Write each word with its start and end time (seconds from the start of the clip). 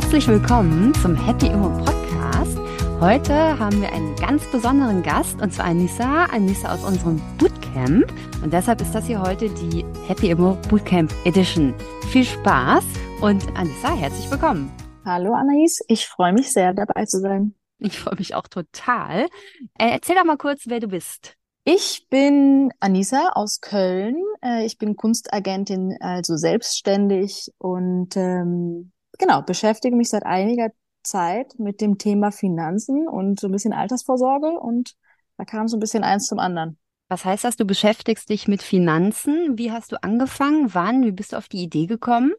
Herzlich 0.00 0.28
willkommen 0.28 0.94
zum 1.02 1.16
Happy 1.16 1.48
Immo 1.48 1.70
Podcast. 1.84 2.56
Heute 3.00 3.58
haben 3.58 3.82
wir 3.82 3.92
einen 3.92 4.14
ganz 4.14 4.48
besonderen 4.52 5.02
Gast 5.02 5.42
und 5.42 5.52
zwar 5.52 5.66
Anissa, 5.66 6.26
Anissa 6.26 6.72
aus 6.72 6.84
unserem 6.84 7.20
Bootcamp. 7.36 8.06
Und 8.40 8.52
deshalb 8.52 8.80
ist 8.80 8.94
das 8.94 9.08
hier 9.08 9.20
heute 9.20 9.48
die 9.48 9.84
Happy 10.06 10.30
Immo 10.30 10.56
Bootcamp 10.68 11.12
Edition. 11.24 11.74
Viel 12.12 12.24
Spaß 12.24 12.84
und 13.22 13.44
Anissa, 13.56 13.92
herzlich 13.96 14.30
willkommen. 14.30 14.70
Hallo 15.04 15.32
Anais, 15.32 15.80
ich 15.88 16.06
freue 16.06 16.32
mich 16.32 16.52
sehr 16.52 16.74
dabei 16.74 17.04
zu 17.04 17.18
sein. 17.18 17.56
Ich 17.80 17.98
freue 17.98 18.14
mich 18.18 18.36
auch 18.36 18.46
total. 18.46 19.26
Äh, 19.80 19.90
erzähl 19.90 20.14
doch 20.14 20.24
mal 20.24 20.38
kurz, 20.38 20.66
wer 20.66 20.78
du 20.78 20.86
bist. 20.86 21.34
Ich 21.64 22.06
bin 22.08 22.70
Anissa 22.78 23.30
aus 23.34 23.60
Köln. 23.60 24.14
Äh, 24.44 24.64
ich 24.64 24.78
bin 24.78 24.94
Kunstagentin, 24.94 25.96
also 25.98 26.36
selbstständig 26.36 27.50
und 27.58 28.16
ähm, 28.16 28.92
genau, 29.18 29.42
beschäftige 29.42 29.96
mich 29.96 30.10
seit 30.10 30.24
einiger 30.24 30.70
Zeit 31.02 31.58
mit 31.58 31.80
dem 31.80 31.98
Thema 31.98 32.30
Finanzen 32.30 33.08
und 33.08 33.40
so 33.40 33.48
ein 33.48 33.52
bisschen 33.52 33.72
Altersvorsorge 33.72 34.50
und 34.58 34.94
da 35.36 35.44
kam 35.44 35.68
so 35.68 35.76
ein 35.76 35.80
bisschen 35.80 36.04
eins 36.04 36.26
zum 36.26 36.38
anderen. 36.38 36.78
Was 37.08 37.24
heißt 37.24 37.44
das? 37.44 37.56
Du 37.56 37.64
beschäftigst 37.64 38.28
dich 38.28 38.48
mit 38.48 38.62
Finanzen. 38.62 39.56
Wie 39.56 39.72
hast 39.72 39.92
du 39.92 40.02
angefangen? 40.02 40.74
Wann? 40.74 41.04
Wie 41.04 41.12
bist 41.12 41.32
du 41.32 41.36
auf 41.36 41.48
die 41.48 41.62
Idee 41.62 41.86
gekommen? 41.86 42.32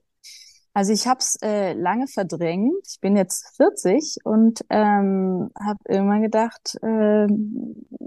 Also 0.74 0.94
ich 0.94 1.08
habe 1.08 1.20
es 1.20 1.38
äh, 1.42 1.74
lange 1.74 2.08
verdrängt. 2.08 2.88
Ich 2.88 3.00
bin 3.00 3.18
jetzt 3.18 3.56
40 3.58 4.18
und 4.24 4.64
ähm, 4.70 5.50
habe 5.60 5.80
immer 5.86 6.20
gedacht, 6.20 6.78
äh, 6.84 7.26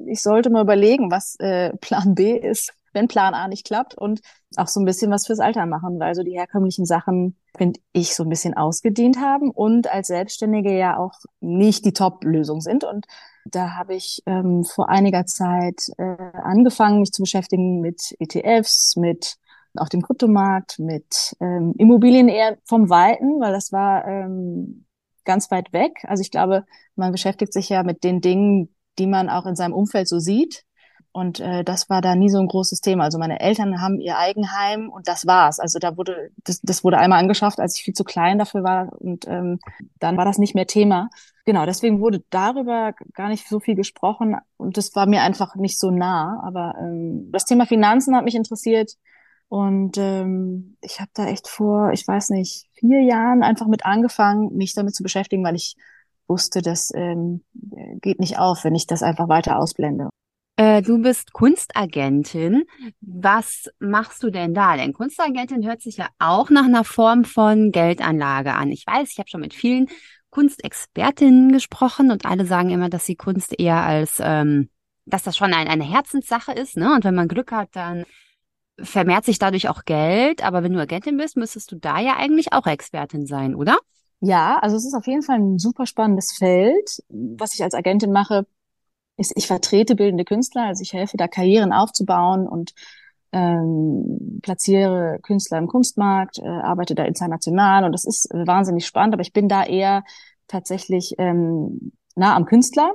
ich 0.06 0.22
sollte 0.22 0.50
mal 0.50 0.62
überlegen, 0.62 1.10
was 1.10 1.34
äh, 1.40 1.76
Plan 1.78 2.14
B 2.14 2.36
ist, 2.38 2.72
wenn 2.92 3.08
Plan 3.08 3.34
A 3.34 3.48
nicht 3.48 3.66
klappt 3.66 3.94
und 3.94 4.20
auch 4.56 4.68
so 4.68 4.80
ein 4.80 4.84
bisschen 4.84 5.10
was 5.10 5.26
fürs 5.26 5.40
Alter 5.40 5.66
machen, 5.66 5.98
weil 5.98 6.14
so 6.14 6.22
die 6.22 6.38
herkömmlichen 6.38 6.84
Sachen, 6.84 7.36
finde 7.56 7.80
ich, 7.92 8.14
so 8.14 8.22
ein 8.22 8.28
bisschen 8.28 8.54
ausgedient 8.54 9.18
haben 9.20 9.50
und 9.50 9.92
als 9.92 10.08
Selbstständige 10.08 10.76
ja 10.76 10.98
auch 10.98 11.14
nicht 11.40 11.84
die 11.84 11.92
Top-Lösung 11.92 12.60
sind. 12.60 12.84
Und 12.84 13.06
da 13.44 13.76
habe 13.76 13.94
ich 13.94 14.22
ähm, 14.26 14.64
vor 14.64 14.88
einiger 14.88 15.26
Zeit 15.26 15.80
äh, 15.98 16.16
angefangen, 16.42 17.00
mich 17.00 17.12
zu 17.12 17.22
beschäftigen 17.22 17.80
mit 17.80 18.14
ETFs, 18.18 18.96
mit 18.96 19.36
auf 19.76 19.88
dem 19.88 20.02
Kryptomarkt, 20.02 20.78
mit 20.78 21.34
ähm, 21.40 21.74
Immobilien 21.78 22.28
eher 22.28 22.58
vom 22.64 22.90
Weiten, 22.90 23.40
weil 23.40 23.52
das 23.52 23.72
war 23.72 24.06
ähm, 24.06 24.84
ganz 25.24 25.50
weit 25.50 25.72
weg. 25.72 26.04
Also 26.04 26.20
ich 26.20 26.30
glaube, 26.30 26.64
man 26.94 27.12
beschäftigt 27.12 27.52
sich 27.52 27.68
ja 27.68 27.82
mit 27.82 28.04
den 28.04 28.20
Dingen, 28.20 28.74
die 28.98 29.06
man 29.06 29.28
auch 29.28 29.46
in 29.46 29.56
seinem 29.56 29.72
Umfeld 29.72 30.08
so 30.08 30.18
sieht. 30.18 30.64
Und 31.12 31.40
äh, 31.40 31.62
das 31.62 31.90
war 31.90 32.00
da 32.00 32.14
nie 32.14 32.30
so 32.30 32.38
ein 32.38 32.46
großes 32.46 32.80
Thema. 32.80 33.04
Also 33.04 33.18
meine 33.18 33.40
Eltern 33.40 33.82
haben 33.82 34.00
ihr 34.00 34.16
Eigenheim 34.16 34.88
und 34.88 35.08
das 35.08 35.26
war's. 35.26 35.60
Also 35.60 35.78
da 35.78 35.96
wurde, 35.98 36.30
das, 36.44 36.60
das 36.62 36.84
wurde 36.84 36.98
einmal 36.98 37.18
angeschafft, 37.18 37.60
als 37.60 37.76
ich 37.76 37.84
viel 37.84 37.92
zu 37.92 38.02
klein 38.02 38.38
dafür 38.38 38.64
war 38.64 38.92
und 38.98 39.28
ähm, 39.28 39.58
dann 39.98 40.16
war 40.16 40.24
das 40.24 40.38
nicht 40.38 40.54
mehr 40.54 40.66
Thema. 40.66 41.10
Genau, 41.44 41.66
deswegen 41.66 42.00
wurde 42.00 42.24
darüber 42.30 42.94
gar 43.12 43.28
nicht 43.28 43.46
so 43.46 43.60
viel 43.60 43.74
gesprochen 43.74 44.36
und 44.56 44.78
das 44.78 44.94
war 44.94 45.06
mir 45.06 45.22
einfach 45.22 45.54
nicht 45.54 45.78
so 45.78 45.90
nah. 45.90 46.40
Aber 46.44 46.76
ähm, 46.80 47.30
das 47.30 47.44
Thema 47.44 47.66
Finanzen 47.66 48.16
hat 48.16 48.24
mich 48.24 48.34
interessiert 48.34 48.92
und 49.48 49.98
ähm, 49.98 50.78
ich 50.80 50.98
habe 50.98 51.10
da 51.12 51.26
echt 51.26 51.46
vor, 51.46 51.92
ich 51.92 52.08
weiß 52.08 52.30
nicht, 52.30 52.70
vier 52.72 53.02
Jahren 53.02 53.42
einfach 53.42 53.66
mit 53.66 53.84
angefangen, 53.84 54.56
mich 54.56 54.72
damit 54.72 54.94
zu 54.94 55.02
beschäftigen, 55.02 55.44
weil 55.44 55.56
ich 55.56 55.76
wusste, 56.26 56.62
das 56.62 56.90
ähm, 56.94 57.42
geht 58.00 58.18
nicht 58.18 58.38
auf, 58.38 58.64
wenn 58.64 58.74
ich 58.74 58.86
das 58.86 59.02
einfach 59.02 59.28
weiter 59.28 59.58
ausblende. 59.58 60.08
Äh, 60.62 60.80
du 60.82 60.98
bist 60.98 61.32
Kunstagentin. 61.32 62.62
Was 63.00 63.68
machst 63.80 64.22
du 64.22 64.30
denn 64.30 64.54
da? 64.54 64.76
Denn 64.76 64.92
Kunstagentin 64.92 65.66
hört 65.66 65.82
sich 65.82 65.96
ja 65.96 66.08
auch 66.20 66.50
nach 66.50 66.66
einer 66.66 66.84
Form 66.84 67.24
von 67.24 67.72
Geldanlage 67.72 68.54
an. 68.54 68.70
Ich 68.70 68.86
weiß, 68.86 69.10
ich 69.10 69.18
habe 69.18 69.28
schon 69.28 69.40
mit 69.40 69.54
vielen 69.54 69.88
Kunstexpertinnen 70.30 71.50
gesprochen 71.50 72.12
und 72.12 72.26
alle 72.26 72.46
sagen 72.46 72.70
immer, 72.70 72.88
dass 72.88 73.06
sie 73.06 73.16
Kunst 73.16 73.58
eher 73.58 73.82
als, 73.82 74.20
ähm, 74.22 74.70
dass 75.04 75.24
das 75.24 75.36
schon 75.36 75.52
ein, 75.52 75.66
eine 75.66 75.82
Herzenssache 75.82 76.52
ist. 76.52 76.76
Ne? 76.76 76.94
Und 76.94 77.02
wenn 77.02 77.16
man 77.16 77.26
Glück 77.26 77.50
hat, 77.50 77.70
dann 77.72 78.04
vermehrt 78.78 79.24
sich 79.24 79.40
dadurch 79.40 79.68
auch 79.68 79.84
Geld, 79.84 80.44
aber 80.44 80.62
wenn 80.62 80.72
du 80.72 80.80
Agentin 80.80 81.16
bist, 81.16 81.36
müsstest 81.36 81.72
du 81.72 81.76
da 81.76 81.98
ja 81.98 82.16
eigentlich 82.16 82.52
auch 82.52 82.68
Expertin 82.68 83.26
sein, 83.26 83.56
oder? 83.56 83.78
Ja, 84.20 84.60
also 84.60 84.76
es 84.76 84.86
ist 84.86 84.94
auf 84.94 85.08
jeden 85.08 85.22
Fall 85.22 85.40
ein 85.40 85.58
super 85.58 85.86
spannendes 85.86 86.36
Feld. 86.38 87.02
Was 87.08 87.54
ich 87.54 87.64
als 87.64 87.74
Agentin 87.74 88.12
mache, 88.12 88.46
ist, 89.16 89.32
ich 89.36 89.46
vertrete 89.46 89.94
bildende 89.94 90.24
Künstler, 90.24 90.64
also 90.64 90.82
ich 90.82 90.92
helfe 90.92 91.16
da 91.16 91.28
Karrieren 91.28 91.72
aufzubauen 91.72 92.48
und 92.48 92.72
ähm, 93.32 94.40
platziere 94.42 95.18
Künstler 95.22 95.58
im 95.58 95.66
Kunstmarkt, 95.66 96.38
äh, 96.38 96.46
arbeite 96.46 96.94
da 96.94 97.04
international 97.04 97.84
und 97.84 97.92
das 97.92 98.04
ist 98.04 98.28
wahnsinnig 98.32 98.86
spannend, 98.86 99.14
aber 99.14 99.22
ich 99.22 99.32
bin 99.32 99.48
da 99.48 99.64
eher 99.64 100.04
tatsächlich 100.48 101.14
ähm, 101.18 101.92
nah 102.14 102.36
am 102.36 102.44
Künstler. 102.44 102.92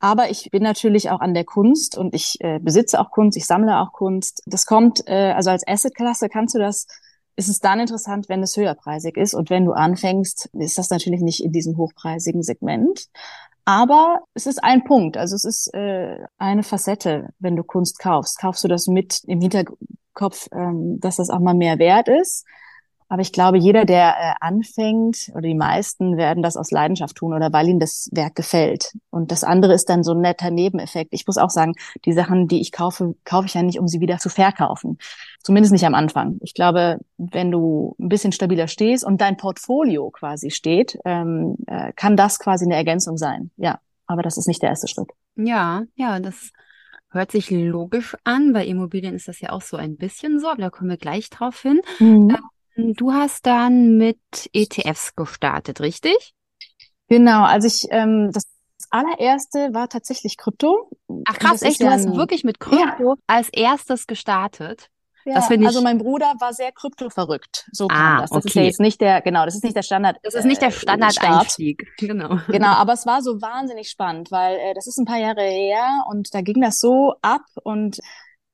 Aber 0.00 0.30
ich 0.30 0.50
bin 0.52 0.62
natürlich 0.62 1.10
auch 1.10 1.20
an 1.20 1.34
der 1.34 1.44
Kunst 1.44 1.98
und 1.98 2.14
ich 2.14 2.36
äh, 2.40 2.60
besitze 2.60 3.00
auch 3.00 3.10
Kunst, 3.10 3.36
ich 3.36 3.46
sammle 3.46 3.80
auch 3.80 3.92
Kunst. 3.92 4.42
Das 4.46 4.64
kommt, 4.64 5.02
äh, 5.06 5.32
also 5.32 5.50
als 5.50 5.66
Assetklasse 5.66 6.28
kannst 6.28 6.54
du 6.54 6.60
das, 6.60 6.86
ist 7.34 7.48
es 7.48 7.60
dann 7.60 7.80
interessant, 7.80 8.28
wenn 8.28 8.42
es 8.42 8.56
höherpreisig 8.56 9.16
ist. 9.16 9.34
Und 9.34 9.50
wenn 9.50 9.64
du 9.64 9.72
anfängst, 9.72 10.50
ist 10.54 10.78
das 10.78 10.90
natürlich 10.90 11.20
nicht 11.20 11.42
in 11.42 11.52
diesem 11.52 11.76
hochpreisigen 11.76 12.42
Segment. 12.42 13.08
Aber 13.68 14.20
es 14.32 14.46
ist 14.46 14.64
ein 14.64 14.82
Punkt, 14.82 15.18
also 15.18 15.36
es 15.36 15.44
ist 15.44 15.74
äh, 15.74 16.24
eine 16.38 16.62
Facette, 16.62 17.28
wenn 17.38 17.54
du 17.54 17.62
Kunst 17.62 17.98
kaufst. 17.98 18.40
Kaufst 18.40 18.64
du 18.64 18.68
das 18.68 18.86
mit 18.86 19.20
im 19.26 19.42
Hinterkopf, 19.42 20.48
ähm, 20.52 20.98
dass 21.00 21.16
das 21.16 21.28
auch 21.28 21.40
mal 21.40 21.52
mehr 21.52 21.78
wert 21.78 22.08
ist. 22.08 22.46
Aber 23.10 23.22
ich 23.22 23.32
glaube, 23.32 23.56
jeder, 23.56 23.86
der 23.86 24.14
äh, 24.18 24.34
anfängt, 24.40 25.30
oder 25.32 25.42
die 25.42 25.54
meisten 25.54 26.18
werden 26.18 26.42
das 26.42 26.56
aus 26.56 26.70
Leidenschaft 26.70 27.16
tun 27.16 27.32
oder 27.32 27.52
weil 27.52 27.68
ihnen 27.68 27.80
das 27.80 28.10
Werk 28.12 28.34
gefällt. 28.34 28.92
Und 29.10 29.32
das 29.32 29.44
andere 29.44 29.72
ist 29.72 29.88
dann 29.88 30.02
so 30.02 30.12
ein 30.12 30.20
netter 30.20 30.50
Nebeneffekt. 30.50 31.12
Ich 31.12 31.26
muss 31.26 31.38
auch 31.38 31.48
sagen, 31.48 31.72
die 32.04 32.12
Sachen, 32.12 32.48
die 32.48 32.60
ich 32.60 32.70
kaufe, 32.70 33.14
kaufe 33.24 33.46
ich 33.46 33.54
ja 33.54 33.62
nicht, 33.62 33.78
um 33.78 33.88
sie 33.88 34.00
wieder 34.00 34.18
zu 34.18 34.28
verkaufen. 34.28 34.98
Zumindest 35.42 35.72
nicht 35.72 35.86
am 35.86 35.94
Anfang. 35.94 36.38
Ich 36.42 36.52
glaube, 36.52 36.98
wenn 37.16 37.50
du 37.50 37.96
ein 37.98 38.10
bisschen 38.10 38.32
stabiler 38.32 38.68
stehst 38.68 39.04
und 39.04 39.20
dein 39.22 39.38
Portfolio 39.38 40.10
quasi 40.10 40.50
steht, 40.50 40.98
ähm, 41.06 41.56
äh, 41.66 41.92
kann 41.94 42.16
das 42.16 42.38
quasi 42.38 42.66
eine 42.66 42.76
Ergänzung 42.76 43.16
sein. 43.16 43.50
Ja, 43.56 43.78
aber 44.06 44.22
das 44.22 44.36
ist 44.36 44.48
nicht 44.48 44.60
der 44.62 44.68
erste 44.68 44.88
Schritt. 44.88 45.08
Ja, 45.36 45.84
ja, 45.94 46.20
das 46.20 46.50
hört 47.10 47.32
sich 47.32 47.50
logisch 47.50 48.16
an. 48.24 48.52
Bei 48.52 48.66
Immobilien 48.66 49.14
ist 49.14 49.28
das 49.28 49.40
ja 49.40 49.50
auch 49.50 49.62
so 49.62 49.78
ein 49.78 49.96
bisschen 49.96 50.40
so, 50.40 50.48
aber 50.48 50.60
da 50.60 50.70
kommen 50.70 50.90
wir 50.90 50.98
gleich 50.98 51.30
drauf 51.30 51.62
hin. 51.62 51.80
Mhm. 52.00 52.36
Ähm, 52.78 52.94
Du 52.94 53.12
hast 53.12 53.46
dann 53.46 53.96
mit 53.96 54.18
ETFs 54.52 55.14
gestartet, 55.14 55.80
richtig? 55.80 56.34
Genau, 57.08 57.44
also 57.44 57.66
ich, 57.66 57.86
ähm, 57.90 58.30
das 58.32 58.44
allererste 58.90 59.72
war 59.72 59.88
tatsächlich 59.88 60.36
Krypto. 60.36 60.90
Ach 61.26 61.38
krass, 61.38 61.62
echt? 61.62 61.80
Ja 61.80 61.88
du 61.88 61.92
hast 61.92 62.16
wirklich 62.16 62.44
mit 62.44 62.60
Krypto 62.60 63.14
ja. 63.14 63.22
als 63.26 63.48
erstes 63.50 64.06
gestartet. 64.06 64.90
Ja, 65.24 65.46
ich... 65.50 65.66
also 65.66 65.82
mein 65.82 65.98
Bruder 65.98 66.32
war 66.38 66.54
sehr 66.54 66.72
kryptoverrückt. 66.72 67.68
So 67.72 67.88
kam 67.88 67.98
ah, 67.98 68.20
das. 68.22 68.30
Das 68.30 68.38
okay. 68.38 68.48
ist 68.48 68.54
ja 68.54 68.62
jetzt 68.62 68.80
nicht 68.80 69.00
der, 69.00 69.20
genau, 69.20 69.44
das 69.44 69.56
ist 69.56 69.64
nicht 69.64 69.76
der 69.76 69.82
Standard. 69.82 70.16
Das 70.22 70.34
ist 70.34 70.44
nicht 70.44 70.62
der 70.62 70.68
äh, 70.68 70.72
Standard-Einstieg. 70.72 71.86
Genau. 71.98 72.38
Genau, 72.46 72.68
aber 72.68 72.94
es 72.94 73.04
war 73.04 73.22
so 73.22 73.42
wahnsinnig 73.42 73.90
spannend, 73.90 74.30
weil 74.30 74.56
äh, 74.56 74.74
das 74.74 74.86
ist 74.86 74.98
ein 74.98 75.04
paar 75.04 75.18
Jahre 75.18 75.42
her 75.42 76.04
und 76.08 76.32
da 76.34 76.40
ging 76.40 76.60
das 76.60 76.78
so 76.78 77.14
ab 77.20 77.42
und 77.62 77.98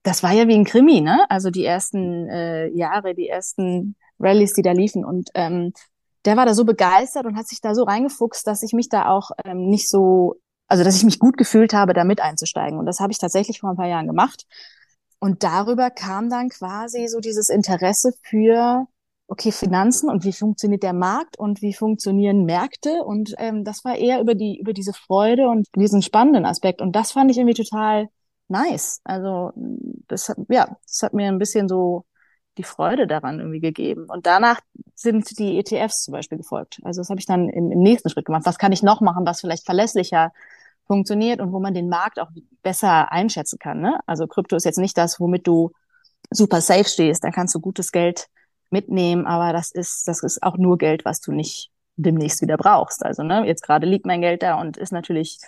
das 0.02 0.22
war 0.22 0.32
ja 0.32 0.48
wie 0.48 0.54
ein 0.54 0.64
Krimi, 0.64 1.00
ne? 1.00 1.24
Also 1.28 1.50
die 1.50 1.64
ersten 1.64 2.28
äh, 2.28 2.66
Jahre, 2.68 3.14
die 3.14 3.28
ersten 3.28 3.96
Rallyes, 4.24 4.54
die 4.54 4.62
da 4.62 4.72
liefen. 4.72 5.04
Und 5.04 5.30
ähm, 5.34 5.72
der 6.24 6.36
war 6.36 6.46
da 6.46 6.54
so 6.54 6.64
begeistert 6.64 7.26
und 7.26 7.36
hat 7.36 7.46
sich 7.48 7.60
da 7.60 7.74
so 7.74 7.84
reingefuchst, 7.84 8.46
dass 8.46 8.62
ich 8.62 8.72
mich 8.72 8.88
da 8.88 9.08
auch 9.08 9.30
ähm, 9.44 9.68
nicht 9.68 9.88
so, 9.88 10.36
also 10.68 10.84
dass 10.84 10.96
ich 10.96 11.04
mich 11.04 11.18
gut 11.18 11.36
gefühlt 11.36 11.74
habe, 11.74 11.92
da 11.92 12.04
mit 12.04 12.20
einzusteigen. 12.20 12.78
Und 12.78 12.86
das 12.86 13.00
habe 13.00 13.12
ich 13.12 13.18
tatsächlich 13.18 13.60
vor 13.60 13.70
ein 13.70 13.76
paar 13.76 13.88
Jahren 13.88 14.06
gemacht. 14.06 14.46
Und 15.20 15.42
darüber 15.42 15.90
kam 15.90 16.30
dann 16.30 16.48
quasi 16.48 17.08
so 17.08 17.20
dieses 17.20 17.48
Interesse 17.48 18.12
für, 18.22 18.86
okay, 19.26 19.52
Finanzen 19.52 20.10
und 20.10 20.24
wie 20.24 20.32
funktioniert 20.32 20.82
der 20.82 20.92
Markt 20.92 21.38
und 21.38 21.62
wie 21.62 21.74
funktionieren 21.74 22.44
Märkte. 22.44 23.02
Und 23.04 23.34
ähm, 23.38 23.64
das 23.64 23.84
war 23.84 23.96
eher 23.96 24.20
über 24.20 24.34
die, 24.34 24.58
über 24.58 24.72
diese 24.72 24.92
Freude 24.92 25.48
und 25.48 25.66
diesen 25.76 26.02
spannenden 26.02 26.46
Aspekt. 26.46 26.80
Und 26.80 26.96
das 26.96 27.12
fand 27.12 27.30
ich 27.30 27.38
irgendwie 27.38 27.54
total 27.54 28.08
nice. 28.48 29.00
Also 29.04 29.52
das 30.08 30.28
hat, 30.28 30.38
ja, 30.48 30.76
das 30.86 31.02
hat 31.02 31.14
mir 31.14 31.28
ein 31.28 31.38
bisschen 31.38 31.68
so 31.68 32.04
die 32.58 32.62
Freude 32.62 33.06
daran 33.06 33.40
irgendwie 33.40 33.60
gegeben. 33.60 34.06
Und 34.08 34.26
danach 34.26 34.60
sind 34.94 35.38
die 35.38 35.58
ETFs 35.58 36.04
zum 36.04 36.12
Beispiel 36.12 36.38
gefolgt. 36.38 36.80
Also 36.84 37.00
das 37.00 37.10
habe 37.10 37.20
ich 37.20 37.26
dann 37.26 37.48
im, 37.48 37.72
im 37.72 37.80
nächsten 37.80 38.10
Schritt 38.10 38.26
gemacht. 38.26 38.46
Was 38.46 38.58
kann 38.58 38.72
ich 38.72 38.82
noch 38.82 39.00
machen, 39.00 39.26
was 39.26 39.40
vielleicht 39.40 39.64
verlässlicher 39.64 40.32
funktioniert 40.86 41.40
und 41.40 41.52
wo 41.52 41.60
man 41.60 41.74
den 41.74 41.88
Markt 41.88 42.20
auch 42.20 42.30
besser 42.62 43.10
einschätzen 43.10 43.58
kann. 43.58 43.80
Ne? 43.80 43.98
Also 44.06 44.26
Krypto 44.26 44.56
ist 44.56 44.64
jetzt 44.64 44.78
nicht 44.78 44.96
das, 44.98 45.18
womit 45.18 45.46
du 45.46 45.72
super 46.30 46.60
safe 46.60 46.84
stehst. 46.84 47.24
Da 47.24 47.30
kannst 47.30 47.54
du 47.54 47.60
gutes 47.60 47.92
Geld 47.92 48.28
mitnehmen, 48.70 49.26
aber 49.26 49.52
das 49.52 49.70
ist, 49.70 50.08
das 50.08 50.22
ist 50.22 50.42
auch 50.42 50.56
nur 50.56 50.78
Geld, 50.78 51.04
was 51.04 51.20
du 51.20 51.32
nicht 51.32 51.70
demnächst 51.96 52.42
wieder 52.42 52.56
brauchst. 52.56 53.04
Also 53.04 53.22
ne, 53.22 53.46
jetzt 53.46 53.62
gerade 53.62 53.86
liegt 53.86 54.06
mein 54.06 54.20
Geld 54.20 54.42
da 54.42 54.60
und 54.60 54.76
ist 54.76 54.92
natürlich, 54.92 55.38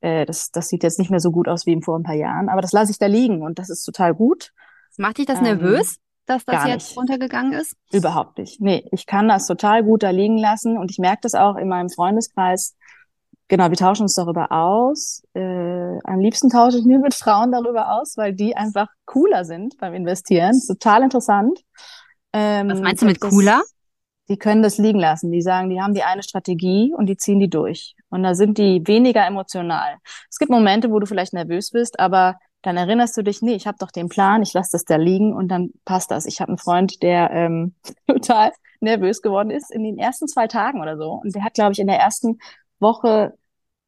äh, 0.00 0.26
das, 0.26 0.50
das 0.50 0.68
sieht 0.68 0.82
jetzt 0.82 0.98
nicht 0.98 1.10
mehr 1.10 1.20
so 1.20 1.30
gut 1.30 1.48
aus 1.48 1.66
wie 1.66 1.80
vor 1.82 1.98
ein 1.98 2.02
paar 2.02 2.14
Jahren, 2.14 2.48
aber 2.48 2.60
das 2.60 2.72
lasse 2.72 2.92
ich 2.92 2.98
da 2.98 3.06
liegen 3.06 3.42
und 3.42 3.58
das 3.58 3.70
ist 3.70 3.84
total 3.84 4.14
gut. 4.14 4.52
Macht 4.96 5.18
dich 5.18 5.26
das 5.26 5.38
ähm, 5.38 5.44
nervös? 5.44 5.96
Dass 6.26 6.44
das 6.44 6.62
Gar 6.62 6.68
jetzt 6.68 6.88
nicht. 6.88 6.98
runtergegangen 6.98 7.52
ist? 7.52 7.76
Überhaupt 7.92 8.38
nicht. 8.38 8.60
Nee, 8.60 8.88
ich 8.92 9.06
kann 9.06 9.28
das 9.28 9.46
total 9.46 9.82
gut 9.84 10.02
da 10.02 10.10
liegen 10.10 10.38
lassen 10.38 10.78
und 10.78 10.90
ich 10.90 10.98
merke 10.98 11.20
das 11.22 11.34
auch 11.34 11.56
in 11.56 11.68
meinem 11.68 11.90
Freundeskreis. 11.90 12.76
Genau, 13.48 13.68
wir 13.68 13.76
tauschen 13.76 14.04
uns 14.04 14.14
darüber 14.14 14.50
aus. 14.52 15.22
Äh, 15.34 15.40
am 15.40 16.18
liebsten 16.20 16.48
tausche 16.48 16.78
ich 16.78 16.84
mich 16.84 16.98
mit 16.98 17.14
Frauen 17.14 17.52
darüber 17.52 17.92
aus, 17.92 18.16
weil 18.16 18.32
die 18.32 18.56
einfach 18.56 18.88
cooler 19.04 19.44
sind 19.44 19.76
beim 19.78 19.92
Investieren. 19.94 20.58
Total 20.66 21.02
interessant. 21.02 21.60
Ähm, 22.32 22.70
Was 22.70 22.80
meinst 22.80 23.02
du 23.02 23.06
mit 23.06 23.22
das, 23.22 23.30
cooler? 23.30 23.62
Die 24.28 24.38
können 24.38 24.62
das 24.62 24.78
liegen 24.78 24.98
lassen. 24.98 25.30
Die 25.30 25.42
sagen, 25.42 25.68
die 25.68 25.82
haben 25.82 25.92
die 25.92 26.02
eine 26.02 26.22
Strategie 26.22 26.94
und 26.96 27.06
die 27.06 27.18
ziehen 27.18 27.38
die 27.38 27.50
durch. 27.50 27.94
Und 28.08 28.22
da 28.22 28.34
sind 28.34 28.56
die 28.56 28.82
weniger 28.86 29.26
emotional. 29.26 29.96
Es 30.30 30.38
gibt 30.38 30.50
Momente, 30.50 30.90
wo 30.90 30.98
du 30.98 31.06
vielleicht 31.06 31.34
nervös 31.34 31.70
bist, 31.70 32.00
aber 32.00 32.38
dann 32.64 32.78
erinnerst 32.78 33.16
du 33.16 33.22
dich, 33.22 33.42
nee, 33.42 33.54
ich 33.54 33.66
habe 33.66 33.76
doch 33.78 33.90
den 33.90 34.08
Plan, 34.08 34.42
ich 34.42 34.54
lasse 34.54 34.70
das 34.72 34.84
da 34.84 34.96
liegen 34.96 35.34
und 35.34 35.48
dann 35.48 35.70
passt 35.84 36.10
das. 36.10 36.24
Ich 36.24 36.40
habe 36.40 36.48
einen 36.48 36.58
Freund, 36.58 37.02
der 37.02 37.30
ähm, 37.30 37.74
total 38.06 38.52
nervös 38.80 39.20
geworden 39.22 39.50
ist 39.50 39.70
in 39.70 39.84
den 39.84 39.98
ersten 39.98 40.28
zwei 40.28 40.46
Tagen 40.46 40.80
oder 40.80 40.96
so. 40.96 41.12
Und 41.12 41.34
der 41.34 41.44
hat, 41.44 41.54
glaube 41.54 41.72
ich, 41.72 41.78
in 41.78 41.86
der 41.86 41.98
ersten 41.98 42.38
Woche, 42.80 43.34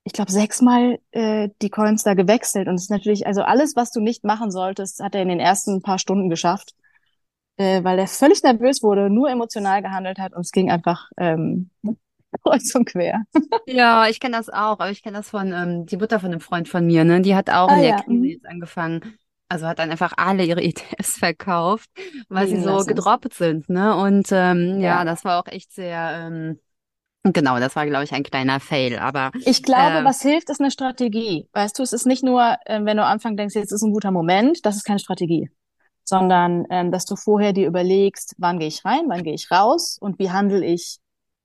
ich 0.05 0.13
glaube, 0.13 0.31
sechsmal 0.31 0.99
äh, 1.13 1.49
die 1.63 1.71
Coins 1.71 2.03
da 2.03 2.15
gewechselt. 2.15 2.69
Und 2.69 2.75
es 2.75 2.83
ist 2.85 2.91
natürlich, 2.91 3.27
also 3.27 3.43
alles, 3.43 3.77
was 3.77 3.91
du 3.93 4.01
nicht 4.01 4.25
machen 4.25 4.51
solltest, 4.51 5.01
hat 5.03 5.15
er 5.15 5.23
in 5.23 5.29
den 5.29 5.41
ersten 5.41 5.81
paar 5.81 5.99
Stunden 5.99 6.29
geschafft, 6.29 6.75
äh, 7.57 7.83
weil 7.83 7.99
er 7.99 8.07
völlig 8.07 8.43
nervös 8.43 8.83
wurde, 8.83 9.09
nur 9.09 9.31
emotional 9.31 9.83
gehandelt 9.83 10.19
hat 10.19 10.35
und 10.35 10.43
es 10.43 10.53
ging 10.53 10.71
einfach 10.71 11.09
ähm, 11.17 11.71
kreuz 12.43 12.75
und 12.75 12.87
quer. 12.87 13.23
Ja, 13.67 14.09
ich 14.09 14.21
kenne 14.21 14.37
das 14.37 14.49
auch, 14.49 14.79
aber 14.79 14.91
ich 14.91 15.03
kenne 15.03 15.17
das 15.19 15.31
von 15.31 15.53
ähm, 15.53 15.87
die 15.87 15.97
Mutter 15.97 16.21
von 16.21 16.31
einem 16.31 16.41
Freund 16.41 16.69
von 16.69 16.87
mir, 16.87 17.05
ne? 17.05 17.21
Die 17.21 17.35
hat 17.35 17.51
auch 17.51 17.69
Ah 17.69 17.77
in 17.77 17.83
der 17.83 17.91
ja, 17.91 17.97
Krise 17.97 18.13
mhm. 18.13 18.25
jetzt 18.25 18.47
angefangen. 18.47 19.19
Also 19.49 19.67
hat 19.67 19.79
dann 19.79 19.91
einfach 19.91 20.13
alle 20.17 20.45
ihre 20.45 20.63
ETFs 20.63 21.19
verkauft, 21.19 21.91
weil 22.29 22.47
sie 22.49 22.57
Liegen 22.57 22.65
so 22.65 22.85
gedroppt 22.85 23.35
sind, 23.35 23.69
ne? 23.69 23.97
Und 23.97 24.29
ähm, 24.33 24.81
ja, 24.81 25.01
Ja. 25.01 25.05
das 25.05 25.25
war 25.25 25.41
auch 25.41 25.47
echt 25.49 25.73
sehr, 25.73 26.27
ähm, 26.27 26.61
genau, 27.25 27.59
das 27.59 27.75
war, 27.77 27.87
glaube 27.87 28.05
ich, 28.05 28.13
ein 28.13 28.23
kleiner 28.23 28.61
Fail. 28.61 28.99
Aber 28.99 29.31
Ich 29.45 29.63
glaube, 29.63 29.99
äh, 29.99 30.05
was 30.05 30.23
hilft, 30.23 30.51
ist 30.51 30.61
eine 30.61 30.71
Strategie. 30.71 31.49
Weißt 31.53 31.79
du, 31.79 31.83
es 31.83 31.93
ist 31.93 32.07
nicht 32.07 32.23
nur, 32.25 32.57
äh, 32.67 32.81
wenn 32.85 32.97
du 32.97 33.05
am 33.05 33.13
Anfang 33.13 33.37
denkst, 33.37 33.55
jetzt 33.55 33.73
ist 33.73 33.83
ein 33.83 33.93
guter 33.93 34.11
Moment, 34.11 34.65
das 34.65 34.77
ist 34.77 34.85
keine 34.85 34.99
Strategie, 35.01 35.51
sondern 36.05 36.67
ähm, 36.71 36.93
dass 36.93 37.05
du 37.05 37.17
vorher 37.17 37.53
dir 37.53 37.67
überlegst, 37.67 38.35
wann 38.39 38.59
gehe 38.59 38.69
ich 38.69 38.85
rein, 38.85 39.05
wann 39.09 39.25
gehe 39.25 39.35
ich 39.35 39.51
raus 39.51 39.99
und 40.01 40.19
wie 40.19 40.31
handle 40.31 40.65
ich, 40.65 40.99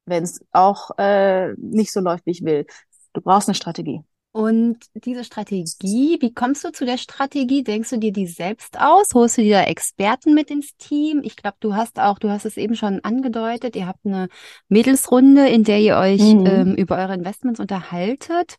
wenn 0.06 0.24
es 0.24 0.44
auch 0.52 0.92
äh, 0.98 1.54
nicht 1.58 1.92
so 1.92 2.00
läuft, 2.00 2.26
wie 2.26 2.32
ich 2.32 2.44
will. 2.44 2.66
Du 3.14 3.22
brauchst 3.22 3.48
eine 3.48 3.56
Strategie. 3.56 4.02
Und 4.34 4.78
diese 4.94 5.26
Strategie, 5.26 6.18
wie 6.22 6.34
kommst 6.34 6.64
du 6.64 6.72
zu 6.72 6.86
der 6.86 6.98
Strategie? 6.98 7.64
Denkst 7.66 7.90
du 7.90 7.98
dir 7.98 8.14
die 8.14 8.28
selbst 8.28 8.80
aus? 8.80 9.10
Holst 9.14 9.38
du 9.38 9.42
dir 9.42 9.58
da 9.58 9.64
Experten 9.64 10.34
mit 10.34 10.50
ins 10.50 10.78
Team? 10.78 11.20
Ich 11.24 11.36
glaube, 11.36 11.58
du 11.60 11.76
hast 11.76 12.00
auch, 12.00 12.18
du 12.18 12.30
hast 12.30 12.46
es 12.46 12.56
eben 12.56 12.76
schon 12.76 13.04
angedeutet, 13.04 13.76
ihr 13.76 13.88
habt 13.88 14.06
eine 14.06 14.30
Mädelsrunde, 14.70 15.50
in 15.50 15.66
der 15.66 15.80
ihr 15.80 15.98
euch 15.98 16.22
Mhm. 16.22 16.46
ähm, 16.46 16.76
über 16.76 16.98
eure 16.98 17.14
Investments 17.14 17.60
unterhaltet. 17.60 18.56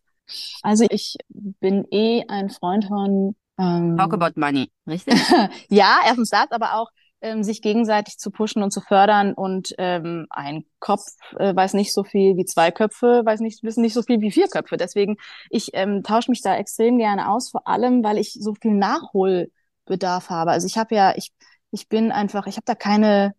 Also 0.62 0.84
ich 0.90 1.16
bin 1.30 1.86
eh 1.90 2.24
ein 2.28 2.50
Freund 2.50 2.84
von 2.84 3.34
ähm, 3.58 3.96
Talk 3.96 4.12
about 4.12 4.38
money, 4.38 4.70
richtig? 4.86 5.14
ja, 5.70 6.00
erstens 6.04 6.30
das, 6.30 6.50
aber 6.50 6.74
auch 6.74 6.90
ähm, 7.22 7.42
sich 7.42 7.62
gegenseitig 7.62 8.18
zu 8.18 8.30
pushen 8.30 8.62
und 8.62 8.72
zu 8.72 8.80
fördern 8.80 9.32
und 9.32 9.74
ähm, 9.78 10.26
ein 10.30 10.64
Kopf 10.80 11.06
äh, 11.38 11.54
weiß 11.54 11.74
nicht 11.74 11.92
so 11.92 12.04
viel 12.04 12.36
wie 12.36 12.44
zwei 12.44 12.70
Köpfe, 12.70 13.22
weiß 13.24 13.40
nicht, 13.40 13.62
wissen 13.62 13.82
nicht 13.82 13.94
so 13.94 14.02
viel 14.02 14.20
wie 14.20 14.32
vier 14.32 14.48
Köpfe. 14.48 14.76
Deswegen, 14.76 15.16
ich 15.48 15.70
ähm, 15.74 16.02
tausche 16.02 16.30
mich 16.30 16.42
da 16.42 16.56
extrem 16.56 16.98
gerne 16.98 17.30
aus, 17.30 17.50
vor 17.50 17.66
allem, 17.66 18.02
weil 18.04 18.18
ich 18.18 18.34
so 18.34 18.54
viel 18.54 18.74
Nachholbedarf 18.74 20.30
habe. 20.30 20.50
Also 20.50 20.66
ich 20.66 20.76
habe 20.76 20.94
ja, 20.94 21.14
ich, 21.16 21.32
ich 21.70 21.88
bin 21.88 22.12
einfach, 22.12 22.46
ich 22.46 22.56
habe 22.56 22.66
da 22.66 22.74
keine 22.74 23.34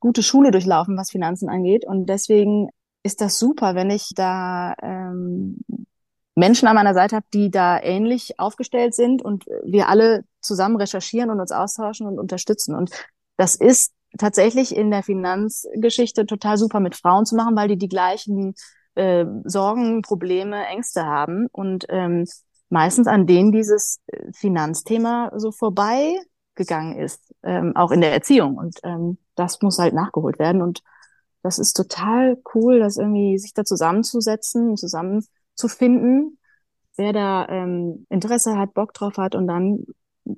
gute 0.00 0.22
Schule 0.22 0.50
durchlaufen, 0.50 0.96
was 0.96 1.10
Finanzen 1.10 1.48
angeht. 1.48 1.84
Und 1.86 2.06
deswegen 2.06 2.68
ist 3.02 3.20
das 3.20 3.38
super, 3.38 3.74
wenn 3.74 3.90
ich 3.90 4.10
da 4.14 4.74
ähm, 4.82 5.60
Menschen 6.34 6.68
an 6.68 6.76
meiner 6.76 6.94
Seite 6.94 7.16
habe, 7.16 7.26
die 7.32 7.50
da 7.50 7.80
ähnlich 7.80 8.38
aufgestellt 8.38 8.94
sind 8.94 9.22
und 9.22 9.46
wir 9.64 9.88
alle 9.88 10.24
zusammen 10.40 10.76
recherchieren 10.76 11.30
und 11.30 11.40
uns 11.40 11.52
austauschen 11.52 12.06
und 12.06 12.18
unterstützen. 12.18 12.74
Und 12.74 12.90
das 13.38 13.54
ist 13.54 13.94
tatsächlich 14.18 14.76
in 14.76 14.90
der 14.90 15.02
Finanzgeschichte 15.02 16.26
total 16.26 16.58
super 16.58 16.80
mit 16.80 16.96
Frauen 16.96 17.24
zu 17.24 17.36
machen, 17.36 17.56
weil 17.56 17.68
die 17.68 17.78
die 17.78 17.88
gleichen 17.88 18.54
äh, 18.94 19.24
Sorgen, 19.44 20.02
Probleme, 20.02 20.66
Ängste 20.66 21.06
haben 21.06 21.46
und 21.52 21.86
ähm, 21.88 22.26
meistens 22.68 23.06
an 23.06 23.26
denen 23.26 23.52
dieses 23.52 24.00
äh, 24.08 24.32
Finanzthema 24.32 25.30
so 25.36 25.52
vorbeigegangen 25.52 26.98
ist, 26.98 27.32
ähm, 27.44 27.74
auch 27.76 27.92
in 27.92 28.00
der 28.00 28.12
Erziehung. 28.12 28.56
Und 28.58 28.80
ähm, 28.82 29.18
das 29.36 29.62
muss 29.62 29.78
halt 29.78 29.94
nachgeholt 29.94 30.38
werden. 30.38 30.60
Und 30.60 30.82
das 31.42 31.58
ist 31.58 31.74
total 31.74 32.42
cool, 32.54 32.80
das 32.80 32.96
irgendwie 32.96 33.38
sich 33.38 33.54
da 33.54 33.64
zusammenzusetzen, 33.64 34.76
zusammenzufinden, 34.76 36.38
wer 36.96 37.12
da 37.12 37.46
ähm, 37.48 38.04
Interesse 38.08 38.56
hat, 38.58 38.74
Bock 38.74 38.92
drauf 38.94 39.16
hat 39.16 39.36
und 39.36 39.46
dann 39.46 39.84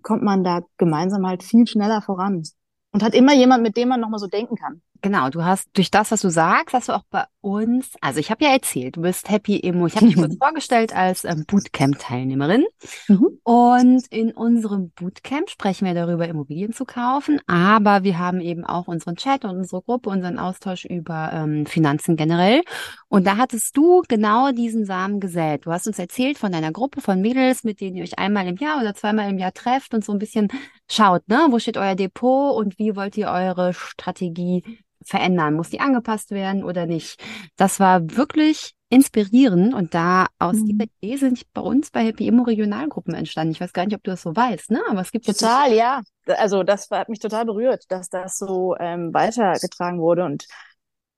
kommt 0.03 0.23
man 0.23 0.45
da 0.45 0.61
gemeinsam 0.77 1.27
halt 1.27 1.43
viel 1.43 1.67
schneller 1.67 2.03
voran. 2.03 2.43
Und 2.93 3.03
hat 3.03 3.15
immer 3.15 3.35
jemand, 3.35 3.63
mit 3.63 3.77
dem 3.77 3.89
man 3.89 4.01
nochmal 4.01 4.19
so 4.21 4.27
denken 4.27 4.57
kann. 4.57 4.83
Genau, 5.03 5.31
du 5.31 5.45
hast 5.45 5.69
durch 5.75 5.91
das, 5.91 6.11
was 6.11 6.21
du 6.21 6.31
sagst, 6.31 6.75
hast 6.75 6.89
du 6.89 6.93
auch 6.93 7.05
bei 7.11 7.25
uns, 7.41 7.95
also 8.01 8.21
ich 8.21 8.31
habe 8.31 8.45
ja 8.45 8.51
erzählt, 8.51 8.97
du 8.97 9.03
bist 9.03 9.31
Happy 9.31 9.61
Emo. 9.61 9.87
Ich 9.87 9.97
habe 9.97 10.07
dich 10.07 10.17
kurz 10.17 10.37
vorgestellt 10.41 10.95
als 10.95 11.25
ähm, 11.25 11.45
Bootcamp-Teilnehmerin. 11.47 12.67
Mhm. 13.09 13.39
Und 13.43 14.07
in 14.11 14.33
unserem 14.33 14.91
Bootcamp 14.91 15.49
sprechen 15.49 15.87
wir 15.87 15.95
darüber, 15.95 16.29
Immobilien 16.29 16.73
zu 16.73 16.85
kaufen, 16.85 17.41
aber 17.47 18.05
wir 18.05 18.19
haben 18.19 18.41
eben 18.41 18.65
auch 18.65 18.89
unseren 18.89 19.17
Chat 19.17 19.45
und 19.45 19.57
unsere 19.57 19.83
Gruppe, 19.83 20.11
unseren 20.11 20.39
Austausch 20.39 20.85
über 20.85 21.31
ähm, 21.33 21.65
Finanzen 21.67 22.17
generell. 22.17 22.63
Und 23.09 23.27
da 23.27 23.39
hattest 23.39 23.77
du 23.77 24.03
genau 24.07 24.53
diesen 24.53 24.85
Samen 24.85 25.21
gesät. 25.21 25.65
Du 25.65 25.73
hast 25.73 25.87
uns 25.87 25.99
erzählt 25.99 26.37
von 26.37 26.53
deiner 26.53 26.73
Gruppe 26.73 27.01
von 27.01 27.21
Mädels, 27.21 27.65
mit 27.65 27.81
denen 27.81 27.97
ihr 27.97 28.05
euch 28.05 28.19
einmal 28.19 28.47
im 28.47 28.57
Jahr 28.57 28.81
oder 28.81 28.95
zweimal 28.95 29.31
im 29.31 29.39
Jahr 29.39 29.53
trefft 29.53 29.95
und 29.95 30.05
so 30.05 30.13
ein 30.13 30.19
bisschen 30.19 30.49
schaut, 30.89 31.27
ne? 31.29 31.47
Wo 31.51 31.59
steht 31.59 31.79
euer 31.79 31.95
Depot 31.95 32.55
und 32.57 32.79
wie 32.79 32.97
wollt 32.97 33.17
ihr 33.17 33.29
eure 33.29 33.73
Strategie 33.73 34.63
verändern? 35.05 35.55
Muss 35.55 35.71
die 35.71 35.81
angepasst 35.81 36.31
werden 36.31 36.65
oder 36.65 36.87
nicht? 36.87 37.23
Das 37.57 37.81
war 37.81 38.01
wirklich 38.17 38.75
inspirierend 38.89 39.73
und 39.73 39.95
da 39.95 40.27
aus 40.39 40.57
Mhm. 40.57 40.67
dieser 40.67 40.91
Idee 41.01 41.17
sind 41.17 41.53
bei 41.53 41.61
uns 41.61 41.91
bei 41.91 42.05
Happy 42.05 42.27
Immo 42.27 42.43
Regionalgruppen 42.43 43.15
entstanden. 43.15 43.53
Ich 43.53 43.61
weiß 43.61 43.73
gar 43.73 43.87
nicht, 43.87 43.95
ob 43.95 44.03
du 44.03 44.11
das 44.11 44.23
so 44.23 44.35
weißt, 44.35 44.71
ne? 44.73 44.83
Aber 44.91 45.01
es 45.01 45.13
gibt 45.13 45.27
Total, 45.27 45.73
ja. 45.73 46.01
Also 46.27 46.63
das 46.63 46.89
hat 46.91 47.09
mich 47.09 47.19
total 47.21 47.45
berührt, 47.45 47.85
dass 47.89 48.09
das 48.09 48.37
so 48.39 48.77
ähm, 48.79 49.13
weitergetragen 49.15 50.01
wurde 50.01 50.25
und 50.25 50.47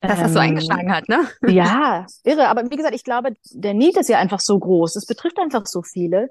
dass 0.01 0.19
das 0.21 0.33
so 0.33 0.39
ähm, 0.39 0.47
eingeschlagen 0.47 0.93
hat, 0.93 1.09
ne? 1.09 1.29
Ja, 1.45 2.07
irre. 2.25 2.49
Aber 2.49 2.71
wie 2.71 2.77
gesagt, 2.77 2.95
ich 2.95 3.05
glaube, 3.05 3.35
der 3.53 3.75
Need 3.75 3.97
ist 3.97 4.09
ja 4.09 4.19
einfach 4.19 4.41
so 4.41 4.59
groß. 4.59 4.97
Es 4.97 5.07
betrifft 5.07 5.39
einfach 5.39 5.67
so 5.67 5.83
viele. 5.83 6.31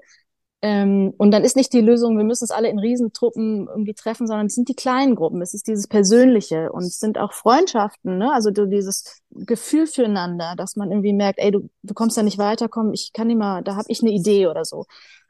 Ähm, 0.64 1.12
und 1.18 1.32
dann 1.32 1.42
ist 1.42 1.56
nicht 1.56 1.72
die 1.72 1.80
Lösung, 1.80 2.16
wir 2.16 2.24
müssen 2.24 2.44
uns 2.44 2.52
alle 2.52 2.68
in 2.68 2.78
Riesentruppen 2.78 3.66
irgendwie 3.66 3.94
treffen, 3.94 4.28
sondern 4.28 4.46
es 4.46 4.54
sind 4.54 4.68
die 4.68 4.76
kleinen 4.76 5.16
Gruppen. 5.16 5.42
Es 5.42 5.54
ist 5.54 5.66
dieses 5.66 5.88
Persönliche 5.88 6.70
und 6.70 6.84
es 6.84 7.00
sind 7.00 7.18
auch 7.18 7.32
Freundschaften, 7.32 8.16
ne? 8.18 8.32
Also 8.32 8.52
du, 8.52 8.66
dieses 8.66 9.20
Gefühl 9.30 9.88
füreinander, 9.88 10.54
dass 10.56 10.76
man 10.76 10.92
irgendwie 10.92 11.12
merkt, 11.12 11.40
ey, 11.40 11.50
du, 11.50 11.68
du 11.82 11.94
kommst 11.94 12.16
da 12.16 12.22
nicht 12.22 12.38
weiter, 12.38 12.68
komm, 12.68 12.92
ich 12.92 13.12
kann 13.12 13.26
nicht 13.26 13.38
mal, 13.38 13.62
da 13.62 13.74
habe 13.74 13.86
ich 13.88 14.02
eine 14.02 14.12
Idee 14.12 14.46
oder 14.46 14.64
so. 14.64 14.84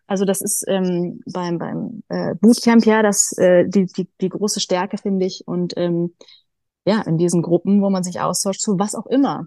Also 0.07 0.27
das 0.27 0.43
ist 0.43 0.65
ähm, 0.69 1.23
beim 1.33 1.59
beim 1.59 2.03
äh, 2.11 2.35
Bootcamp 2.35 2.85
ja 2.85 3.03
das 3.03 3.33
äh, 3.39 3.65
die 3.67 3.87
die 3.87 4.09
die 4.21 4.29
große 4.29 4.61
Stärke 4.61 4.99
finde 4.99 5.25
ich 5.25 5.45
und 5.47 5.73
ähm, 5.79 6.15
ja 6.85 7.01
in 7.03 7.17
diesen 7.17 7.41
Gruppen, 7.41 7.81
wo 7.81 7.89
man 7.89 8.03
sich 8.03 8.21
austauscht 8.21 8.61
zu 8.61 8.79
was 8.79 8.95
auch 8.95 9.07
immer. 9.07 9.47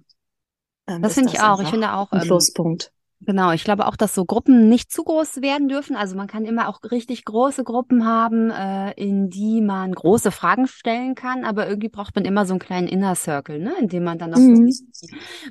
Ähm, 0.88 1.04
Das 1.04 1.14
finde 1.14 1.32
ich 1.32 1.40
auch. 1.42 1.62
Ich 1.62 1.70
finde 1.70 1.94
auch, 1.94 2.12
ein 2.12 2.22
ähm, 2.22 2.28
Pluspunkt. 2.28 2.92
Genau, 3.28 3.52
ich 3.52 3.64
glaube 3.64 3.88
auch, 3.88 3.96
dass 3.96 4.14
so 4.14 4.24
Gruppen 4.24 4.70
nicht 4.70 4.92
zu 4.92 5.04
groß 5.04 5.42
werden 5.42 5.68
dürfen. 5.68 5.96
Also 5.96 6.16
man 6.16 6.28
kann 6.28 6.46
immer 6.46 6.70
auch 6.70 6.80
richtig 6.92 7.26
große 7.26 7.64
Gruppen 7.64 8.06
haben, 8.06 8.52
äh, 8.52 8.92
in 9.02 9.32
die 9.32 9.62
man 9.62 9.94
große 9.94 10.30
Fragen 10.30 10.68
stellen 10.68 11.16
kann, 11.16 11.44
aber 11.44 11.68
irgendwie 11.68 11.90
braucht 11.90 12.14
man 12.16 12.24
immer 12.24 12.46
so 12.46 12.54
einen 12.54 12.60
kleinen 12.60 12.88
Inner 12.88 13.16
Circle, 13.16 13.60
ne, 13.60 13.74
in 13.80 13.88
dem 13.88 14.04
man 14.04 14.20
dann 14.20 14.30
noch 14.30 14.42
so 14.42 14.54
Mhm. 14.54 14.70
die 15.02 15.10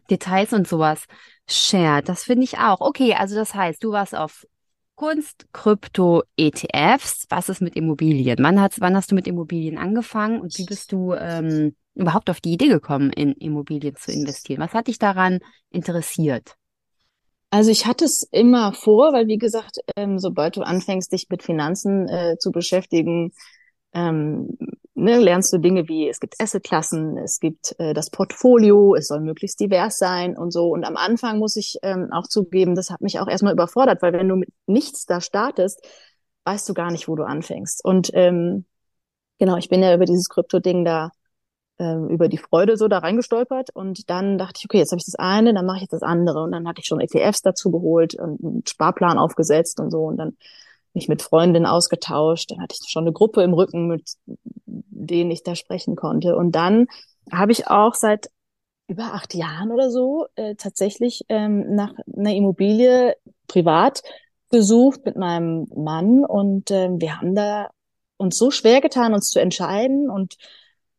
Details 0.08 0.52
und 0.52 0.68
sowas 0.68 1.06
shared. 1.48 2.08
Das 2.08 2.22
finde 2.22 2.44
ich 2.44 2.58
auch. 2.58 2.80
Okay, 2.80 3.14
also 3.14 3.34
das 3.34 3.54
heißt, 3.54 3.82
du 3.82 3.90
warst 3.90 4.14
auf 4.14 4.46
Kunst, 4.94 5.46
Krypto, 5.52 6.22
ETFs. 6.36 7.26
Was 7.28 7.48
ist 7.48 7.60
mit 7.60 7.74
Immobilien? 7.74 8.36
Wann 8.40 8.60
hast, 8.60 8.80
wann 8.80 8.94
hast 8.96 9.10
du 9.10 9.16
mit 9.16 9.26
Immobilien 9.26 9.78
angefangen 9.78 10.40
und 10.40 10.56
wie 10.58 10.64
bist 10.64 10.92
du 10.92 11.14
ähm, 11.14 11.74
überhaupt 11.94 12.30
auf 12.30 12.40
die 12.40 12.52
Idee 12.52 12.68
gekommen, 12.68 13.10
in 13.10 13.32
Immobilien 13.32 13.96
zu 13.96 14.12
investieren? 14.12 14.60
Was 14.60 14.74
hat 14.74 14.86
dich 14.86 15.00
daran 15.00 15.40
interessiert? 15.70 16.54
Also 17.54 17.70
ich 17.70 17.86
hatte 17.86 18.04
es 18.04 18.24
immer 18.32 18.72
vor, 18.72 19.12
weil 19.12 19.28
wie 19.28 19.38
gesagt, 19.38 19.78
ähm, 19.94 20.18
sobald 20.18 20.56
du 20.56 20.62
anfängst, 20.62 21.12
dich 21.12 21.28
mit 21.30 21.44
Finanzen 21.44 22.08
äh, 22.08 22.36
zu 22.36 22.50
beschäftigen, 22.50 23.32
ähm, 23.92 24.58
ne, 24.94 25.18
lernst 25.20 25.52
du 25.52 25.58
Dinge 25.58 25.86
wie, 25.86 26.08
es 26.08 26.18
gibt 26.18 26.34
Assetklassen, 26.40 27.16
es 27.16 27.38
gibt 27.38 27.76
äh, 27.78 27.94
das 27.94 28.10
Portfolio, 28.10 28.96
es 28.96 29.06
soll 29.06 29.20
möglichst 29.20 29.60
divers 29.60 29.98
sein 29.98 30.36
und 30.36 30.50
so. 30.52 30.66
Und 30.70 30.82
am 30.82 30.96
Anfang 30.96 31.38
muss 31.38 31.54
ich 31.54 31.78
ähm, 31.84 32.08
auch 32.12 32.26
zugeben, 32.26 32.74
das 32.74 32.90
hat 32.90 33.00
mich 33.00 33.20
auch 33.20 33.28
erstmal 33.28 33.52
überfordert, 33.52 34.02
weil 34.02 34.14
wenn 34.14 34.28
du 34.28 34.34
mit 34.34 34.48
nichts 34.66 35.06
da 35.06 35.20
startest, 35.20 35.80
weißt 36.46 36.68
du 36.68 36.74
gar 36.74 36.90
nicht, 36.90 37.06
wo 37.06 37.14
du 37.14 37.22
anfängst. 37.22 37.84
Und 37.84 38.10
ähm, 38.14 38.66
Genau, 39.38 39.56
ich 39.56 39.68
bin 39.68 39.82
ja 39.82 39.94
über 39.94 40.04
dieses 40.04 40.28
Krypto-Ding 40.28 40.84
da, 40.84 41.10
ähm, 41.78 42.08
über 42.08 42.28
die 42.28 42.38
Freude 42.38 42.76
so 42.76 42.88
da 42.88 42.98
reingestolpert. 42.98 43.70
Und 43.74 44.10
dann 44.10 44.38
dachte 44.38 44.58
ich, 44.58 44.64
okay, 44.64 44.78
jetzt 44.78 44.92
habe 44.92 45.00
ich 45.00 45.06
das 45.06 45.16
eine, 45.16 45.54
dann 45.54 45.66
mache 45.66 45.76
ich 45.76 45.82
jetzt 45.82 45.92
das 45.92 46.02
andere. 46.02 46.42
Und 46.42 46.52
dann 46.52 46.68
hatte 46.68 46.80
ich 46.80 46.86
schon 46.86 47.00
ETFs 47.00 47.42
dazu 47.42 47.70
geholt 47.70 48.14
und 48.14 48.44
einen 48.44 48.62
Sparplan 48.66 49.18
aufgesetzt 49.18 49.80
und 49.80 49.90
so 49.90 50.04
und 50.04 50.16
dann 50.16 50.36
mich 50.94 51.08
mit 51.08 51.22
Freundinnen 51.22 51.66
ausgetauscht, 51.66 52.50
dann 52.50 52.60
hatte 52.62 52.76
ich 52.80 52.88
schon 52.88 53.04
eine 53.04 53.12
Gruppe 53.12 53.42
im 53.42 53.52
Rücken, 53.52 53.88
mit 53.88 54.14
denen 54.66 55.30
ich 55.30 55.42
da 55.42 55.54
sprechen 55.54 55.96
konnte. 55.96 56.36
Und 56.36 56.52
dann 56.52 56.86
habe 57.30 57.52
ich 57.52 57.68
auch 57.68 57.94
seit 57.94 58.30
über 58.86 59.14
acht 59.14 59.34
Jahren 59.34 59.72
oder 59.72 59.90
so 59.90 60.26
äh, 60.36 60.54
tatsächlich 60.54 61.24
ähm, 61.28 61.74
nach 61.74 61.92
einer 62.16 62.34
Immobilie 62.34 63.14
privat 63.48 64.02
gesucht 64.50 65.04
mit 65.04 65.16
meinem 65.16 65.66
Mann. 65.74 66.24
Und 66.24 66.70
ähm, 66.70 67.00
wir 67.00 67.18
haben 67.18 67.34
da 67.34 67.70
uns 68.16 68.36
so 68.36 68.50
schwer 68.50 68.80
getan, 68.80 69.14
uns 69.14 69.30
zu 69.30 69.40
entscheiden. 69.40 70.10
Und 70.10 70.36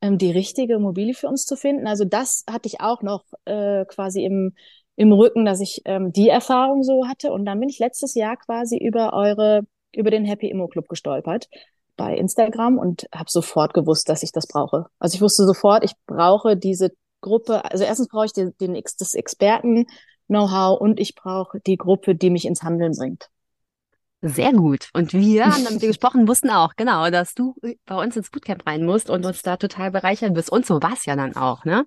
ähm, 0.05 0.17
die 0.17 0.31
richtige 0.31 0.75
Immobilie 0.75 1.13
für 1.13 1.27
uns 1.27 1.45
zu 1.45 1.55
finden. 1.55 1.87
Also 1.87 2.05
das 2.05 2.43
hatte 2.49 2.67
ich 2.67 2.81
auch 2.81 3.01
noch 3.01 3.23
äh, 3.45 3.85
quasi 3.85 4.23
im, 4.23 4.53
im 4.95 5.11
Rücken, 5.11 5.45
dass 5.45 5.59
ich 5.59 5.81
ähm, 5.85 6.11
die 6.11 6.29
Erfahrung 6.29 6.83
so 6.83 7.07
hatte. 7.07 7.31
Und 7.31 7.45
dann 7.45 7.59
bin 7.59 7.69
ich 7.69 7.79
letztes 7.79 8.13
Jahr 8.15 8.37
quasi 8.37 8.77
über 8.77 9.13
eure, 9.13 9.61
über 9.93 10.11
den 10.11 10.25
Happy 10.25 10.49
Immo 10.49 10.67
Club 10.67 10.87
gestolpert 10.87 11.49
bei 11.97 12.15
Instagram 12.15 12.77
und 12.77 13.07
habe 13.13 13.29
sofort 13.29 13.73
gewusst, 13.73 14.09
dass 14.09 14.23
ich 14.23 14.31
das 14.31 14.47
brauche. 14.47 14.87
Also 14.99 15.15
ich 15.15 15.21
wusste 15.21 15.45
sofort, 15.45 15.83
ich 15.83 15.93
brauche 16.05 16.57
diese 16.57 16.91
Gruppe. 17.21 17.63
Also 17.65 17.83
erstens 17.83 18.09
brauche 18.09 18.25
ich 18.25 18.33
den, 18.33 18.53
den 18.59 18.73
das 18.73 19.13
Experten-Know-how 19.13 20.79
und 20.79 20.99
ich 20.99 21.15
brauche 21.15 21.59
die 21.61 21.77
Gruppe, 21.77 22.15
die 22.15 22.29
mich 22.29 22.45
ins 22.45 22.63
Handeln 22.63 22.93
bringt. 22.97 23.29
Sehr 24.27 24.53
gut. 24.53 24.89
Und 24.93 25.13
wir 25.13 25.45
haben 25.45 25.63
damit 25.63 25.81
gesprochen, 25.81 26.27
wussten 26.27 26.49
auch, 26.49 26.75
genau, 26.75 27.11
dass 27.11 27.35
du 27.35 27.55
bei 27.85 27.95
uns 27.95 28.17
ins 28.17 28.31
Bootcamp 28.31 28.65
rein 28.65 28.83
musst 28.83 29.11
und 29.11 29.23
uns 29.23 29.43
da 29.43 29.55
total 29.57 29.91
bereichern 29.91 30.35
wirst. 30.35 30.51
Und 30.51 30.65
so 30.65 30.81
war 30.81 30.93
es 30.93 31.05
ja 31.05 31.15
dann 31.15 31.35
auch, 31.35 31.63
ne? 31.63 31.85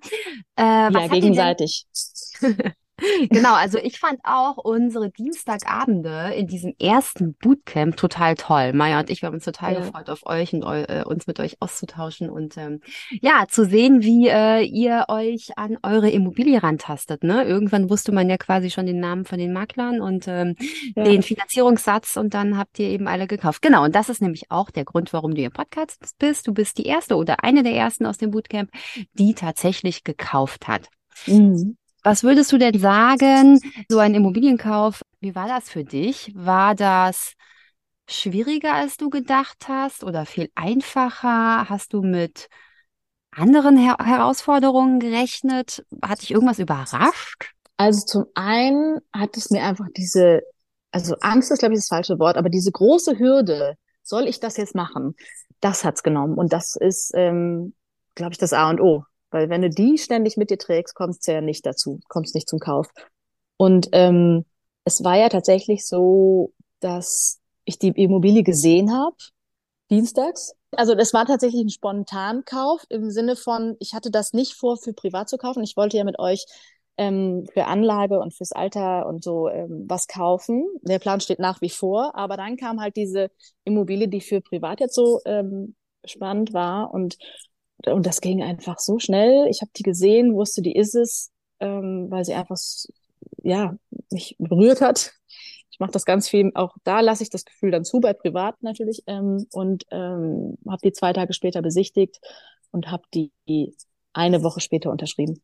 Äh, 0.56 0.92
ja, 0.92 1.08
gegenseitig. 1.08 1.86
Genau, 3.30 3.54
also 3.54 3.78
ich 3.78 3.98
fand 3.98 4.20
auch 4.24 4.56
unsere 4.56 5.10
Dienstagabende 5.10 6.32
in 6.34 6.46
diesem 6.46 6.74
ersten 6.80 7.34
Bootcamp 7.34 7.96
total 7.96 8.34
toll. 8.34 8.72
Maya 8.72 9.00
und 9.00 9.10
ich, 9.10 9.22
wir 9.22 9.28
haben 9.28 9.34
uns 9.34 9.44
total 9.44 9.74
ja. 9.74 9.80
gefreut 9.80 10.10
auf 10.10 10.26
euch 10.26 10.52
und 10.52 10.64
eu 10.64 10.82
äh, 10.82 11.04
uns 11.04 11.26
mit 11.26 11.40
euch 11.40 11.56
auszutauschen 11.60 12.30
und 12.30 12.56
ähm, 12.56 12.80
ja, 13.10 13.46
zu 13.48 13.64
sehen, 13.64 14.02
wie 14.02 14.28
äh, 14.28 14.62
ihr 14.62 15.06
euch 15.08 15.56
an 15.56 15.78
eure 15.82 16.10
Immobilie 16.10 16.62
rantastet. 16.62 17.22
Ne? 17.22 17.44
Irgendwann 17.44 17.90
wusste 17.90 18.12
man 18.12 18.28
ja 18.28 18.36
quasi 18.36 18.70
schon 18.70 18.86
den 18.86 19.00
Namen 19.00 19.24
von 19.24 19.38
den 19.38 19.52
Maklern 19.52 20.00
und 20.00 20.26
ähm, 20.28 20.56
ja. 20.96 21.04
den 21.04 21.22
Finanzierungssatz 21.22 22.16
und 22.16 22.34
dann 22.34 22.58
habt 22.58 22.78
ihr 22.78 22.88
eben 22.88 23.08
alle 23.08 23.26
gekauft. 23.26 23.62
Genau, 23.62 23.84
und 23.84 23.94
das 23.94 24.08
ist 24.08 24.22
nämlich 24.22 24.50
auch 24.50 24.70
der 24.70 24.84
Grund, 24.84 25.12
warum 25.12 25.34
du 25.34 25.42
im 25.42 25.52
Podcast 25.52 26.00
bist. 26.18 26.46
Du 26.46 26.54
bist 26.54 26.78
die 26.78 26.86
erste 26.86 27.16
oder 27.16 27.44
eine 27.44 27.62
der 27.62 27.74
ersten 27.74 28.06
aus 28.06 28.18
dem 28.18 28.30
Bootcamp, 28.30 28.70
die 29.12 29.34
tatsächlich 29.34 30.04
gekauft 30.04 30.68
hat. 30.68 30.88
Mhm. 31.26 31.76
Was 32.08 32.22
würdest 32.22 32.50
du 32.52 32.56
denn 32.56 32.78
sagen, 32.78 33.60
so 33.90 33.98
ein 33.98 34.14
Immobilienkauf, 34.14 35.02
wie 35.20 35.34
war 35.34 35.46
das 35.46 35.68
für 35.68 35.84
dich? 35.84 36.32
War 36.34 36.74
das 36.74 37.34
schwieriger, 38.08 38.72
als 38.72 38.96
du 38.96 39.10
gedacht 39.10 39.66
hast 39.68 40.04
oder 40.04 40.24
viel 40.24 40.48
einfacher? 40.54 41.68
Hast 41.68 41.92
du 41.92 42.00
mit 42.00 42.48
anderen 43.30 43.76
Her 43.76 43.98
Herausforderungen 44.02 45.00
gerechnet? 45.00 45.84
Hat 46.00 46.22
dich 46.22 46.30
irgendwas 46.30 46.58
überrascht? 46.58 47.52
Also 47.76 48.06
zum 48.06 48.24
einen 48.34 49.00
hat 49.12 49.36
es 49.36 49.50
mir 49.50 49.62
einfach 49.64 49.88
diese, 49.94 50.40
also 50.90 51.14
Angst 51.20 51.50
ist, 51.50 51.58
glaube 51.58 51.74
ich, 51.74 51.80
das 51.80 51.88
falsche 51.88 52.18
Wort, 52.18 52.38
aber 52.38 52.48
diese 52.48 52.72
große 52.72 53.18
Hürde, 53.18 53.74
soll 54.02 54.28
ich 54.28 54.40
das 54.40 54.56
jetzt 54.56 54.74
machen? 54.74 55.14
Das 55.60 55.84
hat's 55.84 56.02
genommen. 56.02 56.38
Und 56.38 56.54
das 56.54 56.74
ist, 56.74 57.12
ähm, 57.14 57.74
glaube 58.14 58.32
ich, 58.32 58.38
das 58.38 58.54
A 58.54 58.70
und 58.70 58.80
O. 58.80 59.04
Weil 59.30 59.50
wenn 59.50 59.62
du 59.62 59.70
die 59.70 59.98
ständig 59.98 60.36
mit 60.36 60.50
dir 60.50 60.58
trägst, 60.58 60.94
kommst 60.94 61.26
du 61.26 61.32
ja 61.32 61.40
nicht 61.40 61.66
dazu, 61.66 62.00
kommst 62.08 62.34
nicht 62.34 62.48
zum 62.48 62.58
Kauf. 62.58 62.88
Und 63.56 63.88
ähm, 63.92 64.44
es 64.84 65.04
war 65.04 65.16
ja 65.16 65.28
tatsächlich 65.28 65.86
so, 65.86 66.52
dass 66.80 67.40
ich 67.64 67.78
die 67.78 67.88
Immobilie 67.88 68.42
gesehen 68.42 68.92
habe, 68.92 69.16
dienstags. 69.90 70.54
Also 70.72 70.94
das 70.94 71.12
war 71.12 71.26
tatsächlich 71.26 71.62
ein 71.62 71.70
Spontankauf 71.70 72.84
im 72.88 73.10
Sinne 73.10 73.36
von, 73.36 73.76
ich 73.80 73.94
hatte 73.94 74.10
das 74.10 74.32
nicht 74.32 74.54
vor, 74.54 74.76
für 74.76 74.92
privat 74.92 75.28
zu 75.28 75.38
kaufen. 75.38 75.62
Ich 75.62 75.76
wollte 75.76 75.96
ja 75.96 76.04
mit 76.04 76.18
euch 76.18 76.44
ähm, 76.98 77.46
für 77.52 77.66
Anlage 77.66 78.18
und 78.18 78.34
fürs 78.34 78.52
Alter 78.52 79.06
und 79.06 79.22
so 79.22 79.48
ähm, 79.48 79.86
was 79.88 80.08
kaufen. 80.08 80.66
Der 80.82 80.98
Plan 80.98 81.20
steht 81.20 81.38
nach 81.38 81.60
wie 81.62 81.70
vor, 81.70 82.14
aber 82.14 82.36
dann 82.36 82.56
kam 82.56 82.80
halt 82.80 82.96
diese 82.96 83.30
Immobilie, 83.64 84.08
die 84.08 84.20
für 84.20 84.40
privat 84.40 84.80
jetzt 84.80 84.94
so 84.94 85.20
ähm, 85.24 85.74
spannend 86.04 86.52
war 86.52 86.92
und 86.92 87.16
und 87.86 88.06
das 88.06 88.20
ging 88.20 88.42
einfach 88.42 88.78
so 88.78 88.98
schnell. 88.98 89.46
Ich 89.48 89.60
habe 89.60 89.70
die 89.76 89.82
gesehen, 89.82 90.34
wusste, 90.34 90.62
die 90.62 90.74
ist 90.74 90.94
es, 90.94 91.30
ähm, 91.60 92.06
weil 92.10 92.24
sie 92.24 92.34
einfach 92.34 92.58
ja 93.42 93.76
mich 94.10 94.36
berührt 94.38 94.80
hat. 94.80 95.12
Ich 95.70 95.78
mache 95.78 95.92
das 95.92 96.04
ganz 96.04 96.28
viel, 96.28 96.50
auch 96.54 96.76
da 96.82 97.00
lasse 97.00 97.22
ich 97.22 97.30
das 97.30 97.44
Gefühl 97.44 97.70
dann 97.70 97.84
zu, 97.84 98.00
bei 98.00 98.12
Privat 98.12 98.60
natürlich, 98.62 99.04
ähm, 99.06 99.46
und 99.52 99.86
ähm, 99.90 100.58
habe 100.66 100.80
die 100.82 100.92
zwei 100.92 101.12
Tage 101.12 101.32
später 101.32 101.62
besichtigt 101.62 102.20
und 102.72 102.90
habe 102.90 103.04
die 103.12 103.32
eine 104.12 104.42
Woche 104.42 104.60
später 104.60 104.90
unterschrieben. 104.90 105.40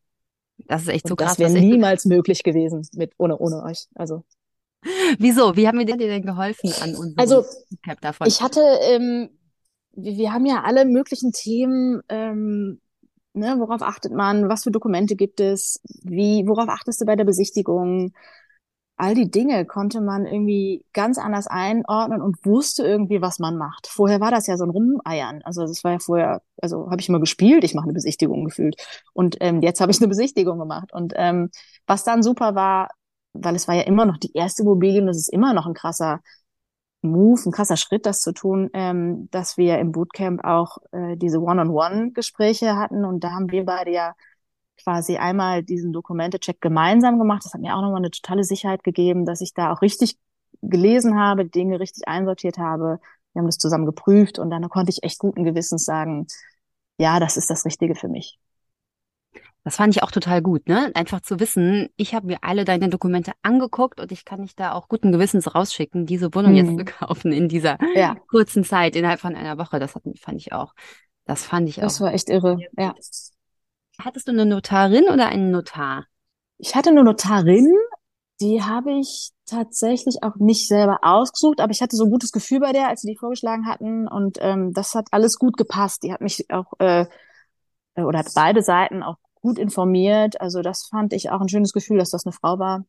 Das 0.67 0.83
ist 0.83 0.89
echt 0.89 1.07
so 1.07 1.13
und 1.13 1.19
krass. 1.19 1.37
Das 1.37 1.39
wäre 1.39 1.53
niemals 1.53 2.05
möglich 2.05 2.43
gewesen 2.43 2.87
mit 2.95 3.13
ohne 3.19 3.39
ohne 3.39 3.63
euch. 3.63 3.87
Also 3.95 4.25
Wieso? 5.19 5.57
Wie 5.57 5.67
haben 5.67 5.79
wir 5.79 5.87
dir 5.87 5.97
denn 5.97 6.23
geholfen 6.23 6.73
an 6.83 6.95
unserem 6.95 7.15
also, 7.17 7.45
Cap 7.83 8.01
davon? 8.01 8.27
Ich 8.27 8.43
hatte 8.43 8.61
ähm, 8.83 9.31
wir, 9.97 10.17
wir 10.17 10.33
haben 10.33 10.47
ja 10.47 10.63
alle 10.63 10.85
möglichen 10.85 11.33
Themen, 11.33 12.03
ähm, 12.09 12.81
ne, 13.33 13.57
worauf 13.59 13.83
achtet 13.83 14.13
man, 14.13 14.49
was 14.49 14.65
für 14.65 14.71
Dokumente 14.71 15.17
gibt 15.17 15.41
es, 15.41 15.81
wie, 16.03 16.45
worauf 16.47 16.69
achtest 16.69 17.01
du 17.01 17.05
bei 17.07 17.17
der 17.17 17.25
Besichtigung? 17.25 18.13
All 18.97 19.15
die 19.15 19.29
Dinge 19.29 19.67
konnte 19.67 20.01
man 20.01 20.25
irgendwie 20.25 20.85
ganz 20.93 21.19
anders 21.19 21.49
einordnen 21.49 22.23
und 22.23 22.37
wusste 22.47 22.85
irgendwie, 22.85 23.21
was 23.21 23.41
man 23.41 23.57
macht. 23.57 23.89
Vorher 23.89 24.21
war 24.21 24.31
das 24.31 24.47
ja 24.47 24.57
so 24.57 24.65
ein 24.65 24.71
Rumeiern. 24.71 25.43
Also 25.43 25.63
das 25.63 25.83
war 25.83 25.93
ja 25.93 25.99
vorher, 25.99 26.43
also 26.63 26.89
habe 26.91 27.01
ich 27.01 27.09
immer 27.09 27.19
gespielt, 27.19 27.65
ich 27.65 27.75
mache 27.75 27.87
eine 27.87 27.93
Besichtigung 27.93 28.45
gefühlt. 28.45 28.77
Und 29.13 29.37
ähm, 29.41 29.63
jetzt 29.63 29.81
habe 29.81 29.91
ich 29.91 29.99
eine 29.99 30.07
Besichtigung 30.07 30.61
gemacht. 30.61 30.93
Und 30.93 31.13
ähm, 31.17 31.51
was 31.89 32.05
dann 32.05 32.23
super 32.23 32.55
war, 32.55 32.91
weil 33.33 33.57
es 33.57 33.67
war 33.67 33.75
ja 33.75 33.83
immer 33.83 34.07
noch 34.07 34.17
die 34.17 34.33
erste 34.33 34.63
Immobilie 34.63 35.01
und 35.01 35.09
das 35.09 35.17
ist 35.19 35.33
immer 35.33 35.55
noch 35.55 35.67
ein 35.67 35.75
krasser 35.75 36.21
Move, 37.05 37.41
ein 37.47 37.53
krasser 37.53 37.77
Schritt, 37.77 38.07
das 38.07 38.21
zu 38.21 38.33
tun, 38.33 38.71
ähm, 38.73 39.29
dass 39.31 39.57
wir 39.57 39.79
im 39.79 39.93
Bootcamp 39.93 40.45
auch 40.45 40.79
äh, 40.93 41.17
diese 41.17 41.41
One-on-One-Gespräche 41.41 42.77
hatten 42.77 43.05
und 43.05 43.23
da 43.25 43.31
haben 43.33 43.51
wir 43.51 43.65
beide 43.65 43.93
ja 43.93 44.15
quasi 44.83 45.17
einmal 45.17 45.63
diesen 45.63 45.93
Dokumente-Check 45.93 46.61
gemeinsam 46.61 47.19
gemacht. 47.19 47.45
Das 47.45 47.55
hat 47.55 47.61
mir 47.61 47.77
auch 47.77 47.83
nochmal 47.83 47.99
eine 47.99 48.11
totale 48.11 48.45
Sicherheit 48.45 48.85
gegeben, 48.85 49.25
dass 49.25 49.41
ich 49.41 49.55
da 49.55 49.73
auch 49.73 49.83
richtig 49.83 50.19
gelesen 50.63 51.19
habe, 51.19 51.45
Dinge 51.45 51.81
richtig 51.81 52.09
einsortiert 52.09 52.59
habe. 52.59 53.01
Wir 53.33 53.41
haben 53.41 53.47
das 53.47 53.59
zusammen 53.59 53.87
geprüft 53.87 54.39
und 54.39 54.51
dann 54.51 54.69
konnte 54.69 54.91
ich 54.91 55.03
echt 55.03 55.19
guten 55.19 55.45
Gewissens 55.45 55.85
sagen, 55.85 56.27
ja, 56.99 57.21
das 57.21 57.37
ist 57.37 57.51
das 57.51 57.65
Richtige 57.65 57.95
für 57.95 58.09
mich. 58.09 58.39
Das 59.65 59.77
fand 59.77 59.97
ich 59.97 60.03
auch 60.03 60.11
total 60.11 60.43
gut, 60.43 60.69
ne? 60.69 60.91
Einfach 60.95 61.23
zu 61.23 61.41
wissen, 61.41 61.89
ich 61.97 62.15
habe 62.15 62.27
mir 62.27 62.39
alle 62.43 62.65
deine 62.67 62.91
Dokumente 62.91 63.33
angeguckt 63.43 63.99
und 63.99 64.13
ich 64.13 64.27
kann 64.27 64.43
dich 64.43 64.55
da 64.55 64.73
auch 64.73 64.89
guten 64.89 65.11
Gewissens 65.11 65.55
rausschicken, 65.55 66.05
diese 66.05 66.35
Wohnung 66.35 66.53
mhm. 66.53 66.57
jetzt 66.57 66.79
zu 66.79 66.85
kaufen 66.85 67.33
in 67.33 67.49
dieser 67.49 67.79
ja. 67.95 68.15
kurzen 68.29 68.65
Zeit, 68.65 68.95
innerhalb 68.95 69.21
von 69.21 69.35
einer 69.35 69.57
Woche. 69.57 69.79
Das 69.79 69.95
hat, 69.95 70.03
fand 70.19 70.39
ich 70.39 70.53
auch. 70.53 70.75
Das 71.25 71.45
fand 71.45 71.69
ich 71.69 71.77
das 71.77 71.85
auch. 71.85 71.89
Das 71.89 72.01
war 72.03 72.13
echt 72.13 72.29
irre, 72.29 72.59
ja. 72.77 72.95
Hattest 73.99 74.29
du 74.29 74.33
eine 74.33 74.45
Notarin 74.45 75.05
oder 75.05 75.29
einen 75.29 75.51
Notar? 75.51 76.05
Ich 76.59 76.75
hatte 76.75 76.91
eine 76.91 77.05
Notarin, 77.05 77.73
die 78.41 78.63
habe 78.63 78.93
ich 78.99 79.31
tatsächlich 79.47 80.23
auch 80.23 80.37
nicht 80.37 80.67
selber 80.67 80.99
ausgesucht, 81.03 81.61
aber 81.61 81.71
ich 81.71 81.81
hatte 81.81 81.97
so 81.97 82.05
ein 82.05 82.11
gutes 82.11 82.33
Gefühl 82.33 82.61
bei 82.61 82.73
der, 82.73 82.89
als 82.89 83.03
sie 83.03 83.13
die 83.13 83.17
vorgeschlagen 83.17 83.67
hatten 83.67 84.09
und 84.09 84.39
ähm, 84.41 84.73
das 84.73 84.95
hat 84.95 85.07
alles 85.11 85.39
gut 85.39 85.57
gepasst. 85.57 86.03
Die 86.03 86.13
hat 86.13 86.21
mich 86.21 86.51
auch 86.51 86.73
äh, 86.79 87.07
oder 87.97 88.21
hat 88.21 88.33
beide 88.35 88.63
Seiten 88.63 89.03
auch 89.03 89.17
gut 89.41 89.59
informiert. 89.59 90.41
Also 90.41 90.63
das 90.63 90.87
fand 90.87 91.13
ich 91.13 91.31
auch 91.31 91.41
ein 91.41 91.49
schönes 91.49 91.73
Gefühl, 91.73 91.99
dass 91.99 92.11
das 92.11 92.25
eine 92.25 92.33
Frau 92.33 92.59
war. 92.59 92.85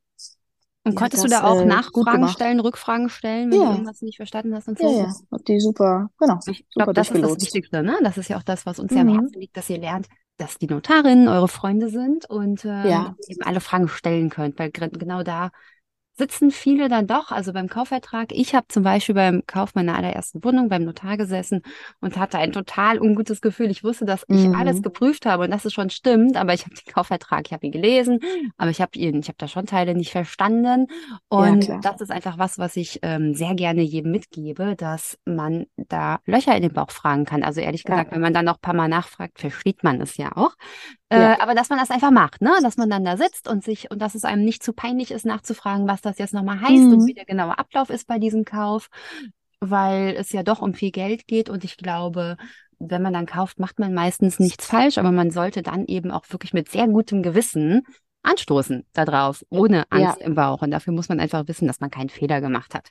Und 0.86 0.96
konntest 0.96 1.24
du 1.24 1.28
da 1.28 1.44
auch 1.44 1.62
äh, 1.62 1.66
Nachfragen 1.66 2.28
stellen, 2.28 2.60
Rückfragen 2.60 3.10
stellen, 3.10 3.52
wenn 3.52 3.60
ja. 3.60 3.66
du 3.66 3.72
irgendwas 3.72 4.02
nicht 4.04 4.18
verstanden 4.18 4.54
hast 4.54 4.68
und 4.68 4.78
so? 4.78 4.88
Ja, 4.88 5.06
ja, 5.06 5.14
Hab 5.32 5.44
die 5.46 5.60
super, 5.60 6.12
genau. 6.20 6.40
Ich 6.46 6.64
glaube, 6.70 6.94
das 6.94 7.10
ist 7.10 7.24
das 7.24 7.42
Wichtigste, 7.42 7.82
ne? 7.82 7.98
Das 8.04 8.20
ist 8.20 8.30
ja 8.30 8.38
auch 8.38 8.44
das, 8.44 8.68
was 8.68 8.80
uns 8.80 8.92
mhm. 8.92 8.98
ja 8.98 9.02
am 9.02 9.08
mhm. 9.08 9.20
Herzen 9.20 9.40
liegt, 9.40 9.58
dass 9.58 9.70
ihr 9.72 9.80
lernt, 9.80 10.08
dass 10.38 10.60
die 10.60 10.68
Notarinnen 10.68 11.28
eure 11.28 11.48
Freunde 11.48 11.90
sind 11.90 12.30
und 12.30 12.66
äh, 12.66 12.88
ja. 12.88 13.16
eben 13.28 13.42
alle 13.42 13.62
Fragen 13.62 13.88
stellen 13.88 14.30
könnt, 14.30 14.60
weil 14.60 14.70
genau 14.70 15.24
da 15.24 15.50
sitzen 16.18 16.52
viele 16.52 16.88
dann 16.90 17.08
doch, 17.08 17.32
also 17.32 17.52
beim 17.54 17.68
Kaufvertrag. 17.68 18.32
Ich 18.32 18.56
habe 18.56 18.68
zum 18.70 18.84
Beispiel 18.84 19.16
beim 19.16 19.44
Kauf 19.48 19.76
meiner 19.76 19.96
allerersten 19.96 20.44
Wohnung 20.44 20.70
beim 20.70 20.84
Notar 20.84 21.18
gesessen 21.18 21.62
und 22.00 22.18
hatte 22.18 22.38
ein 22.38 22.52
total 22.54 23.00
ungutes 23.02 23.42
Gefühl. 23.42 23.70
Ich 23.70 23.84
wusste, 23.84 24.06
dass 24.06 24.24
ich 24.30 24.48
Mhm. 24.48 24.56
alles 24.56 24.82
geprüft 24.82 25.26
habe 25.26 25.44
und 25.44 25.52
dass 25.52 25.66
es 25.66 25.74
schon 25.74 25.90
stimmt, 25.90 26.38
aber 26.38 26.54
ich 26.54 26.64
habe 26.66 26.76
den 26.76 26.94
Kaufvertrag, 26.94 27.44
ich 27.48 27.54
habe 27.54 27.66
ihn 27.66 27.72
gelesen, 27.74 28.20
aber 28.58 28.70
ich 28.72 28.82
habe 28.82 28.98
ihn, 28.98 29.20
ich 29.20 29.28
habe 29.28 29.38
da 29.38 29.48
schon 29.48 29.66
Teile 29.66 29.94
nicht 29.94 30.12
verstanden. 30.12 30.88
Ja, 31.10 31.20
Und 31.28 31.66
klar. 31.66 31.80
das 31.82 32.00
ist 32.02 32.12
einfach 32.12 32.38
was, 32.38 32.58
was 32.58 32.76
ich 32.78 33.00
ähm, 33.02 33.34
sehr 33.34 33.54
gerne 33.56 33.82
jedem 33.82 34.12
mitgebe, 34.12 34.76
dass 34.78 35.18
man 35.26 35.66
da 35.76 36.20
Löcher 36.26 36.56
in 36.56 36.62
den 36.62 36.74
Bauch 36.74 36.92
fragen 36.92 37.26
kann. 37.26 37.44
Also 37.44 37.62
ehrlich 37.62 37.84
Ja. 37.84 37.90
gesagt, 37.96 38.12
wenn 38.14 38.22
man 38.22 38.34
dann 38.34 38.46
noch 38.46 38.56
ein 38.56 38.62
paar 38.62 38.74
Mal 38.74 38.88
nachfragt, 38.88 39.40
versteht 39.40 39.84
man 39.84 40.00
es 40.02 40.18
ja 40.18 40.32
auch. 40.36 40.54
Äh, 41.10 41.20
Ja. 41.20 41.42
aber 41.42 41.54
dass 41.56 41.70
man 41.70 41.78
das 41.78 41.92
einfach 41.92 42.10
macht, 42.12 42.42
ne? 42.42 42.52
Dass 42.64 42.78
man 42.78 42.90
dann 42.90 43.04
da 43.06 43.16
sitzt 43.18 43.48
und 43.48 43.64
sich 43.64 43.92
und 43.92 44.02
dass 44.02 44.16
es 44.16 44.26
einem 44.26 44.44
nicht 44.44 44.64
zu 44.64 44.74
peinlich 44.74 45.12
ist, 45.12 45.26
nachzufragen, 45.26 45.88
was 45.88 46.02
das 46.06 46.18
jetzt 46.20 46.34
nochmal 46.34 46.62
heißt 46.62 46.72
und 46.72 46.98
Mhm. 47.02 47.08
wie 47.08 47.14
der 47.14 47.26
genaue 47.26 47.58
Ablauf 47.58 47.90
ist 47.90 48.08
bei 48.08 48.20
diesem 48.20 48.46
Kauf, 48.46 48.90
weil 49.60 50.16
es 50.18 50.32
ja 50.32 50.44
doch 50.44 50.62
um 50.62 50.74
viel 50.74 50.92
Geld 50.92 51.28
geht 51.28 51.50
und 51.50 51.64
ich 51.64 51.78
glaube, 51.78 52.38
wenn 52.80 53.02
man 53.02 53.14
dann 53.14 53.26
kauft, 53.26 53.60
macht 53.60 53.80
man 53.80 53.94
meistens 53.94 54.40
nichts 54.40 54.66
falsch, 54.68 54.98
aber 54.98 55.12
man 55.12 55.32
sollte 55.32 55.62
dann 55.62 55.86
eben 55.86 56.12
auch 56.12 56.26
wirklich 56.30 56.54
mit 56.54 56.70
sehr 56.70 56.88
gutem 56.88 57.24
Gewissen 57.24 57.82
anstoßen 58.24 58.86
darauf, 58.94 59.44
ohne 59.50 59.78
Ja. 59.78 59.84
Angst 59.92 60.22
im 60.22 60.36
Bauch. 60.36 60.62
Und 60.62 60.72
dafür 60.72 60.94
muss 60.94 61.10
man 61.10 61.20
einfach 61.20 61.48
wissen, 61.48 61.68
dass 61.68 61.80
man 61.80 61.90
keinen 61.92 62.10
Fehler 62.10 62.42
gemacht 62.42 62.74
hat. 62.76 62.90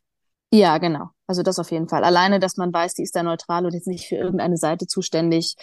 Ja, 0.52 0.78
genau. 0.78 1.08
Also 1.26 1.42
das 1.42 1.58
auf 1.58 1.70
jeden 1.72 1.88
Fall. 1.88 2.04
Alleine, 2.04 2.38
dass 2.38 2.56
man 2.56 2.72
weiß, 2.72 2.94
die 2.94 3.02
ist 3.02 3.16
da 3.16 3.22
neutral 3.22 3.66
und 3.66 3.74
jetzt 3.74 3.88
nicht 3.88 4.06
für 4.06 4.14
irgendeine 4.14 4.56
Seite 4.56 4.86
zuständig. 4.86 5.56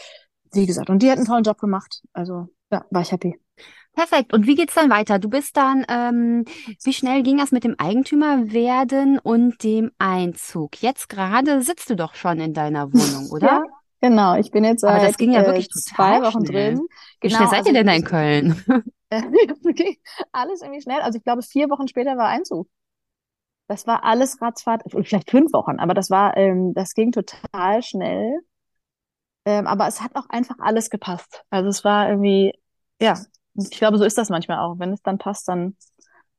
Wie 0.54 0.66
gesagt, 0.66 0.90
und 0.90 1.02
die 1.02 1.10
hat 1.10 1.18
einen 1.18 1.26
tollen 1.26 1.44
Job 1.46 1.58
gemacht. 1.60 2.02
Also 2.12 2.48
ja, 2.72 2.84
war 2.90 3.02
ich 3.02 3.12
happy. 3.12 3.40
Perfekt. 3.94 4.34
Und 4.34 4.48
wie 4.48 4.56
geht's 4.56 4.74
dann 4.74 4.90
weiter? 4.90 5.20
Du 5.20 5.30
bist 5.30 5.58
dann, 5.58 5.86
ähm, 5.90 6.46
wie 6.84 6.94
schnell 6.94 7.24
ging 7.24 7.38
das 7.38 7.52
mit 7.52 7.64
dem 7.64 7.76
Eigentümer 7.78 8.52
werden 8.52 9.20
und 9.20 9.64
dem 9.64 9.92
Einzug? 9.98 10.82
Jetzt 10.82 11.10
gerade 11.10 11.62
sitzt 11.62 11.90
du 11.90 11.96
doch 11.96 12.16
schon 12.16 12.40
in 12.40 12.54
deiner 12.54 12.94
Wohnung, 12.94 13.30
oder? 13.32 13.48
Ja, 13.48 13.64
genau. 14.00 14.36
Ich 14.36 14.52
bin 14.52 14.64
jetzt 14.64 14.84
Aber 14.84 15.00
das 15.00 15.04
seit 15.12 15.18
ging 15.18 15.32
ja 15.34 15.42
äh, 15.42 15.46
wirklich 15.46 15.70
zwei 15.70 16.22
Wochen 16.22 16.46
schnell. 16.46 16.76
drin. 16.76 16.88
Wie 17.22 17.28
Genau, 17.28 17.38
schnell 17.38 17.50
seid 17.50 17.60
also 17.60 17.70
ihr 17.70 17.74
denn 17.74 17.88
da 17.88 17.94
in 17.94 18.04
Köln? 18.04 18.64
Äh, 19.10 19.24
okay. 19.68 20.00
Alles 20.32 20.62
irgendwie 20.62 20.82
schnell. 20.82 21.02
Also 21.02 21.18
ich 21.18 21.24
glaube, 21.26 21.42
vier 21.42 21.70
Wochen 21.70 21.88
später 21.90 22.16
war 22.18 22.28
Einzug. 22.30 22.70
Das 23.68 23.88
war 23.88 24.04
alles 24.04 24.42
ratzfatz, 24.42 24.84
vielleicht 25.04 25.32
fünf 25.32 25.54
Wochen, 25.54 25.80
aber 25.80 25.94
das 25.94 26.10
war, 26.10 26.36
ähm, 26.38 26.74
das 26.74 26.94
ging 26.94 27.12
total 27.12 27.82
schnell. 27.82 28.40
Ähm, 29.46 29.66
aber 29.68 29.88
es 29.88 30.02
hat 30.02 30.16
auch 30.16 30.30
einfach 30.30 30.56
alles 30.60 30.90
gepasst. 30.90 31.44
Also 31.50 31.70
es 31.70 31.84
war 31.84 32.10
irgendwie, 32.10 32.54
ja, 33.02 33.20
ich 33.56 33.72
glaube, 33.72 33.98
so 33.98 34.04
ist 34.06 34.18
das 34.18 34.30
manchmal 34.30 34.60
auch. 34.60 34.80
Wenn 34.80 34.94
es 34.94 35.02
dann 35.02 35.18
passt, 35.18 35.48
dann 35.48 35.76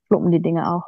fluppen 0.09 0.31
die 0.31 0.40
Dinge 0.42 0.71
auch. 0.73 0.85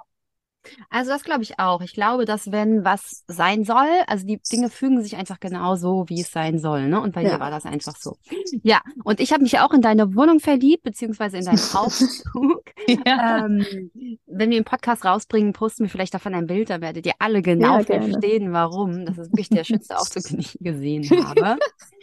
Also 0.89 1.11
das 1.11 1.25
glaube 1.25 1.43
ich 1.43 1.59
auch. 1.59 1.83
Ich 1.83 1.93
glaube, 1.93 2.25
dass 2.25 2.51
wenn 2.51 2.85
was 2.85 3.23
sein 3.29 3.65
soll, 3.65 3.87
also 4.07 4.27
die 4.27 4.41
Dinge 4.51 4.71
fügen 4.71 5.03
sich 5.03 5.17
einfach 5.17 5.39
genau 5.39 5.77
so, 5.77 6.09
wie 6.09 6.23
es 6.23 6.31
sein 6.31 6.59
soll, 6.59 6.89
ne? 6.89 7.01
Und 7.01 7.15
bei 7.15 7.23
dir 7.23 7.33
Ja. 7.33 7.41
war 7.41 7.51
das 7.51 7.67
einfach 7.67 7.97
so. 7.97 8.17
Ja, 8.63 8.81
und 9.05 9.21
ich 9.21 9.33
habe 9.33 9.43
mich 9.43 9.59
auch 9.59 9.73
in 9.73 9.83
deine 9.83 10.15
Wohnung 10.15 10.41
verliebt, 10.41 10.83
beziehungsweise 10.83 11.37
in 11.37 11.45
deinen 11.45 11.61
Aufzug. 11.75 12.63
Ja. 12.89 13.45
Ähm, 13.45 13.91
wenn 14.27 14.51
wir 14.51 14.59
den 14.59 14.65
Podcast 14.65 15.05
rausbringen, 15.05 15.53
posten 15.53 15.85
wir 15.85 15.91
vielleicht 15.91 16.15
davon 16.15 16.35
ein 16.35 16.47
Bild, 16.47 16.71
dann 16.71 16.81
werdet 16.81 17.05
ihr 17.07 17.15
alle 17.19 17.43
genau 17.43 17.81
Ja, 17.81 17.85
verstehen, 17.85 18.53
warum. 18.53 19.05
Das 19.05 19.19
ist 19.19 19.33
wirklich 19.33 19.51
der 19.51 19.65
schönste 19.65 19.99
Aufzug, 19.99 20.25
den 20.25 20.41
ich 20.41 20.57
gesehen 20.61 21.11
habe. 21.11 21.59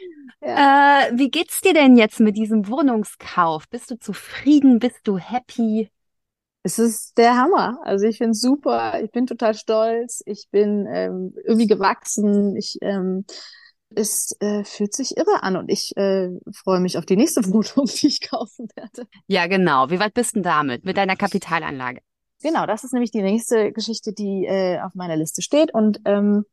Ja. 0.42 1.08
Äh, 1.08 1.12
wie 1.18 1.30
geht's 1.30 1.62
dir 1.62 1.74
denn 1.74 1.98
jetzt 1.98 2.20
mit 2.20 2.36
diesem 2.38 2.68
Wohnungskauf? 2.68 3.68
Bist 3.70 3.92
du 3.92 4.00
zufrieden? 4.00 4.80
Bist 4.80 5.00
du 5.04 5.18
happy? 5.18 5.90
Es 6.64 6.80
ist 6.80 7.18
der 7.18 7.38
Hammer. 7.38 7.80
Also 7.84 8.06
ich 8.06 8.18
finde 8.18 8.32
es 8.32 8.42
super. 8.42 9.02
Ich 9.04 9.12
bin 9.12 9.28
total 9.28 9.54
stolz. 9.54 10.22
Ich 10.26 10.48
bin 10.52 10.88
ähm, 10.90 11.34
irgendwie 11.44 11.68
gewachsen. 11.68 12.56
Ich 12.56 12.78
ähm, 12.82 13.26
es 13.96 14.36
äh, 14.40 14.64
fühlt 14.64 14.94
sich 14.94 15.18
irre 15.18 15.44
an 15.44 15.58
und 15.58 15.70
ich 15.70 15.96
äh, 15.98 16.30
freue 16.54 16.80
mich 16.80 16.98
auf 16.98 17.06
die 17.06 17.18
nächste 17.18 17.44
Wohnung, 17.48 17.88
die 17.88 18.08
ich 18.08 18.22
kaufen 18.22 18.68
werde. 18.76 19.08
Ja, 19.28 19.48
genau. 19.48 19.90
Wie 19.90 20.00
weit 20.00 20.14
bist 20.14 20.36
du 20.36 20.42
damit? 20.42 20.86
Mit 20.86 20.98
deiner 20.98 21.16
Kapitalanlage? 21.16 22.02
Genau, 22.42 22.66
das 22.66 22.84
ist 22.84 22.94
nämlich 22.94 23.12
die 23.12 23.22
nächste 23.22 23.72
Geschichte, 23.72 24.14
die 24.14 24.46
äh, 24.46 24.80
auf 24.80 24.96
meiner 24.96 25.16
Liste 25.16 25.42
steht. 25.42 25.74
Und 25.74 26.00
ähm, 26.06 26.46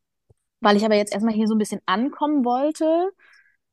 weil 0.59 0.77
ich 0.77 0.85
aber 0.85 0.95
jetzt 0.95 1.13
erstmal 1.13 1.33
hier 1.33 1.47
so 1.47 1.55
ein 1.55 1.59
bisschen 1.59 1.81
ankommen 1.85 2.45
wollte 2.45 3.09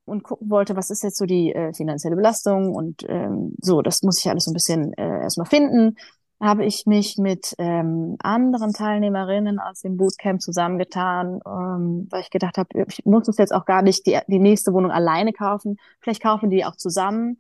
und 0.06 0.22
gucken 0.22 0.48
wollte, 0.50 0.76
was 0.76 0.90
ist 0.90 1.02
jetzt 1.02 1.18
so 1.18 1.26
die 1.26 1.52
äh, 1.54 1.72
finanzielle 1.74 2.16
Belastung 2.16 2.74
und 2.74 3.04
ähm, 3.08 3.54
so, 3.60 3.82
das 3.82 4.02
muss 4.02 4.18
ich 4.18 4.30
alles 4.30 4.44
so 4.44 4.52
ein 4.52 4.54
bisschen 4.54 4.92
äh, 4.94 5.22
erstmal 5.22 5.46
finden, 5.46 5.96
habe 6.40 6.64
ich 6.64 6.86
mich 6.86 7.16
mit 7.18 7.54
ähm, 7.58 8.16
anderen 8.20 8.72
Teilnehmerinnen 8.72 9.58
aus 9.58 9.80
dem 9.80 9.96
Bootcamp 9.96 10.40
zusammengetan, 10.40 11.40
ähm, 11.46 12.06
weil 12.10 12.20
ich 12.20 12.30
gedacht 12.30 12.58
habe, 12.58 12.68
ich 12.88 13.04
muss 13.04 13.26
uns 13.26 13.38
jetzt 13.38 13.52
auch 13.54 13.64
gar 13.64 13.82
nicht 13.82 14.06
die, 14.06 14.18
die 14.28 14.38
nächste 14.38 14.72
Wohnung 14.72 14.90
alleine 14.90 15.32
kaufen, 15.32 15.78
vielleicht 16.00 16.22
kaufen 16.22 16.50
die 16.50 16.64
auch 16.64 16.76
zusammen. 16.76 17.38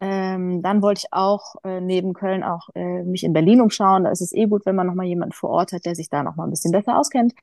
Ähm, 0.00 0.62
dann 0.62 0.80
wollte 0.80 1.00
ich 1.04 1.12
auch 1.12 1.56
äh, 1.64 1.80
neben 1.80 2.12
Köln 2.14 2.44
auch 2.44 2.68
äh, 2.76 3.02
mich 3.02 3.24
in 3.24 3.32
Berlin 3.32 3.60
umschauen. 3.60 4.04
Da 4.04 4.10
ist 4.10 4.20
es 4.20 4.32
eh 4.32 4.46
gut, 4.46 4.64
wenn 4.64 4.76
man 4.76 4.86
nochmal 4.86 5.06
jemanden 5.06 5.32
vor 5.32 5.50
Ort 5.50 5.72
hat, 5.72 5.84
der 5.86 5.96
sich 5.96 6.08
da 6.08 6.22
nochmal 6.22 6.46
ein 6.46 6.50
bisschen 6.50 6.70
besser 6.70 6.96
auskennt. 6.96 7.34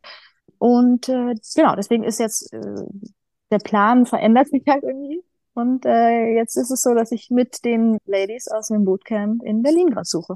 Und 0.57 1.09
äh, 1.09 1.35
genau, 1.53 1.75
deswegen 1.75 2.05
ist 2.05 2.19
jetzt 2.19 2.53
äh, 2.53 2.85
der 3.51 3.59
Plan 3.59 4.05
verändert 4.05 4.47
sich 4.49 4.63
halt 4.67 4.83
irgendwie. 4.83 5.23
Und 5.53 5.85
äh, 5.85 6.35
jetzt 6.35 6.57
ist 6.57 6.69
es 6.71 6.81
so, 6.81 6.93
dass 6.93 7.11
ich 7.11 7.29
mit 7.29 7.63
den 7.63 7.97
Ladies 8.05 8.47
aus 8.49 8.67
dem 8.67 8.83
Bootcamp 8.83 9.41
in 9.43 9.61
Berlin 9.61 9.89
gerade 9.89 10.05
suche. 10.05 10.33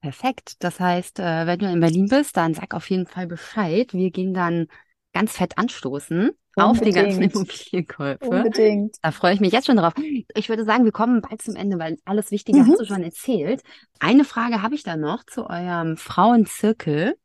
Perfekt. 0.00 0.56
Das 0.58 0.80
heißt, 0.80 1.20
äh, 1.20 1.46
wenn 1.46 1.58
du 1.58 1.70
in 1.70 1.80
Berlin 1.80 2.08
bist, 2.08 2.36
dann 2.36 2.54
sag 2.54 2.74
auf 2.74 2.90
jeden 2.90 3.06
Fall 3.06 3.26
Bescheid. 3.26 3.94
Wir 3.94 4.10
gehen 4.10 4.34
dann 4.34 4.66
ganz 5.14 5.32
fett 5.36 5.56
anstoßen 5.58 6.30
auf 6.56 6.80
die 6.80 6.90
ganzen 6.92 7.22
Unbedingt. 7.22 7.34
Immobilienkäufe. 7.34 8.28
Unbedingt. 8.28 8.96
Da 9.00 9.10
freue 9.12 9.32
ich 9.34 9.40
mich 9.40 9.52
jetzt 9.52 9.66
schon 9.66 9.76
drauf. 9.76 9.94
Ich 10.34 10.48
würde 10.48 10.64
sagen, 10.64 10.84
wir 10.84 10.92
kommen 10.92 11.22
bald 11.22 11.40
zum 11.40 11.54
Ende, 11.56 11.78
weil 11.78 11.98
alles 12.04 12.30
Wichtige 12.30 12.58
Mhm. 12.58 12.72
hast 12.72 12.80
du 12.80 12.84
schon 12.84 13.02
erzählt. 13.02 13.62
Eine 14.00 14.24
Frage 14.24 14.60
habe 14.60 14.74
ich 14.74 14.82
da 14.82 14.96
noch 14.96 15.24
zu 15.24 15.48
eurem 15.48 15.96
Frauenzirkel. 15.96 17.16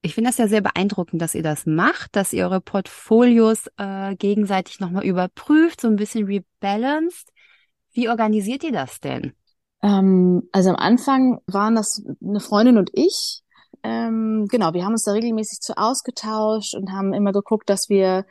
Ich 0.00 0.14
finde 0.14 0.30
das 0.30 0.38
ja 0.38 0.46
sehr 0.46 0.60
beeindruckend, 0.60 1.20
dass 1.20 1.34
ihr 1.34 1.42
das 1.42 1.66
macht, 1.66 2.14
dass 2.14 2.32
ihr 2.32 2.44
eure 2.44 2.60
Portfolios 2.60 3.68
äh, 3.78 4.14
gegenseitig 4.14 4.78
nochmal 4.78 5.04
überprüft, 5.04 5.80
so 5.80 5.88
ein 5.88 5.96
bisschen 5.96 6.26
rebalanced. 6.26 7.32
Wie 7.92 8.08
organisiert 8.08 8.62
ihr 8.62 8.72
das 8.72 9.00
denn? 9.00 9.32
Ähm, 9.82 10.48
also 10.52 10.70
am 10.70 10.76
Anfang 10.76 11.40
waren 11.46 11.74
das 11.74 12.04
eine 12.22 12.40
Freundin 12.40 12.78
und 12.78 12.90
ich. 12.92 13.42
Ähm, 13.82 14.46
genau, 14.48 14.72
wir 14.72 14.84
haben 14.84 14.92
uns 14.92 15.04
da 15.04 15.12
regelmäßig 15.12 15.60
zu 15.60 15.76
ausgetauscht 15.76 16.74
und 16.74 16.92
haben 16.92 17.12
immer 17.12 17.32
geguckt, 17.32 17.68
dass 17.68 17.88
wir 17.88 18.24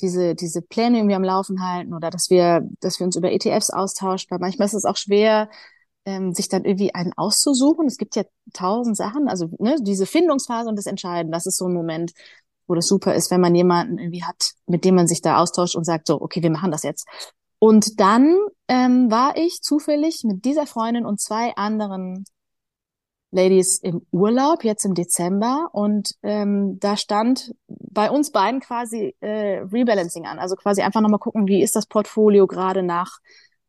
diese, 0.00 0.34
diese 0.34 0.62
Pläne 0.62 0.98
irgendwie 0.98 1.14
am 1.14 1.24
Laufen 1.24 1.62
halten 1.62 1.94
oder 1.94 2.10
dass 2.10 2.30
wir, 2.30 2.66
dass 2.80 2.98
wir 2.98 3.06
uns 3.06 3.16
über 3.16 3.30
ETFs 3.30 3.70
austauschen, 3.70 4.28
weil 4.30 4.38
manchmal 4.38 4.66
ist 4.66 4.74
es 4.74 4.84
auch 4.84 4.96
schwer, 4.96 5.50
ähm, 6.10 6.32
sich 6.32 6.48
dann 6.48 6.64
irgendwie 6.64 6.94
einen 6.94 7.12
auszusuchen. 7.16 7.86
Es 7.86 7.96
gibt 7.96 8.16
ja 8.16 8.24
tausend 8.52 8.96
Sachen, 8.96 9.28
also 9.28 9.50
ne, 9.58 9.76
diese 9.80 10.06
Findungsphase 10.06 10.68
und 10.68 10.76
das 10.76 10.86
Entscheiden, 10.86 11.32
das 11.32 11.46
ist 11.46 11.56
so 11.56 11.66
ein 11.66 11.74
Moment, 11.74 12.12
wo 12.66 12.74
das 12.74 12.88
super 12.88 13.14
ist, 13.14 13.30
wenn 13.30 13.40
man 13.40 13.54
jemanden 13.54 13.98
irgendwie 13.98 14.24
hat, 14.24 14.52
mit 14.66 14.84
dem 14.84 14.94
man 14.94 15.06
sich 15.06 15.22
da 15.22 15.38
austauscht 15.38 15.76
und 15.76 15.84
sagt 15.84 16.06
so, 16.06 16.20
okay, 16.20 16.42
wir 16.42 16.50
machen 16.50 16.70
das 16.70 16.82
jetzt. 16.82 17.06
Und 17.58 18.00
dann 18.00 18.36
ähm, 18.68 19.10
war 19.10 19.36
ich 19.36 19.60
zufällig 19.60 20.22
mit 20.24 20.44
dieser 20.44 20.66
Freundin 20.66 21.04
und 21.04 21.20
zwei 21.20 21.54
anderen 21.56 22.24
Ladies 23.32 23.78
im 23.78 24.04
Urlaub, 24.10 24.64
jetzt 24.64 24.84
im 24.84 24.94
Dezember. 24.94 25.68
Und 25.72 26.14
ähm, 26.22 26.78
da 26.80 26.96
stand 26.96 27.54
bei 27.68 28.10
uns 28.10 28.32
beiden 28.32 28.60
quasi 28.60 29.14
äh, 29.20 29.58
Rebalancing 29.58 30.26
an. 30.26 30.38
Also 30.38 30.56
quasi 30.56 30.82
einfach 30.82 31.00
nochmal 31.00 31.20
gucken, 31.20 31.46
wie 31.46 31.62
ist 31.62 31.76
das 31.76 31.86
Portfolio 31.86 32.46
gerade 32.46 32.82
nach 32.82 33.18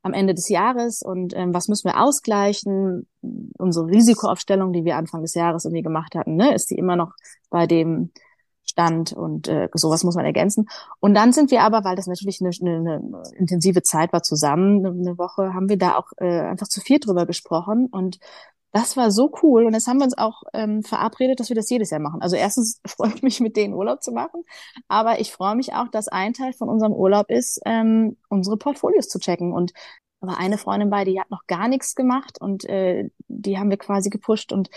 am 0.03 0.13
Ende 0.13 0.33
des 0.33 0.49
Jahres 0.49 1.01
und 1.01 1.35
ähm, 1.35 1.53
was 1.53 1.67
müssen 1.67 1.87
wir 1.87 2.01
ausgleichen? 2.01 3.07
Unsere 3.57 3.87
Risikoaufstellung, 3.87 4.73
die 4.73 4.83
wir 4.83 4.97
Anfang 4.97 5.21
des 5.21 5.35
Jahres 5.35 5.65
irgendwie 5.65 5.83
gemacht 5.83 6.15
hatten, 6.15 6.35
ne, 6.35 6.53
ist 6.53 6.71
die 6.71 6.77
immer 6.77 6.95
noch 6.95 7.13
bei 7.49 7.67
dem 7.67 8.11
Stand 8.63 9.13
und 9.13 9.47
äh, 9.47 9.69
sowas 9.73 10.03
muss 10.03 10.15
man 10.15 10.25
ergänzen. 10.25 10.67
Und 10.99 11.13
dann 11.13 11.33
sind 11.33 11.51
wir 11.51 11.61
aber, 11.61 11.83
weil 11.83 11.95
das 11.95 12.07
natürlich 12.07 12.41
eine, 12.41 12.51
eine, 12.61 13.23
intensive 13.35 13.83
Zeit 13.83 14.13
war 14.13 14.23
zusammen, 14.23 14.85
eine, 14.85 14.89
eine 14.89 15.17
Woche, 15.17 15.53
haben 15.53 15.69
wir 15.69 15.77
da 15.77 15.97
auch 15.97 16.11
äh, 16.17 16.39
einfach 16.39 16.67
zu 16.67 16.81
viel 16.81 16.99
drüber 16.99 17.25
gesprochen 17.25 17.87
und 17.91 18.19
das 18.71 18.95
war 18.95 19.11
so 19.11 19.31
cool 19.43 19.65
und 19.65 19.73
jetzt 19.73 19.87
haben 19.87 19.99
wir 19.99 20.05
uns 20.05 20.17
auch 20.17 20.43
ähm, 20.53 20.83
verabredet, 20.83 21.39
dass 21.39 21.49
wir 21.49 21.55
das 21.55 21.69
jedes 21.69 21.89
Jahr 21.89 21.99
machen. 21.99 22.21
Also 22.21 22.35
erstens 22.35 22.79
freue 22.87 23.13
ich 23.13 23.23
mich, 23.23 23.39
mit 23.39 23.57
denen 23.57 23.73
Urlaub 23.73 24.01
zu 24.03 24.11
machen, 24.11 24.43
aber 24.87 25.19
ich 25.19 25.31
freue 25.31 25.55
mich 25.55 25.73
auch, 25.73 25.89
dass 25.89 26.07
ein 26.07 26.33
Teil 26.33 26.53
von 26.53 26.69
unserem 26.69 26.93
Urlaub 26.93 27.29
ist, 27.29 27.59
ähm, 27.65 28.17
unsere 28.29 28.57
Portfolios 28.57 29.09
zu 29.09 29.19
checken. 29.19 29.53
Und 29.53 29.73
aber 30.21 30.37
eine 30.37 30.57
Freundin 30.59 30.89
bei, 30.91 31.03
die 31.03 31.19
hat 31.19 31.31
noch 31.31 31.47
gar 31.47 31.67
nichts 31.67 31.95
gemacht 31.95 32.39
und 32.39 32.63
äh, 32.65 33.09
die 33.27 33.57
haben 33.57 33.71
wir 33.71 33.77
quasi 33.77 34.09
gepusht 34.09 34.53
und 34.53 34.69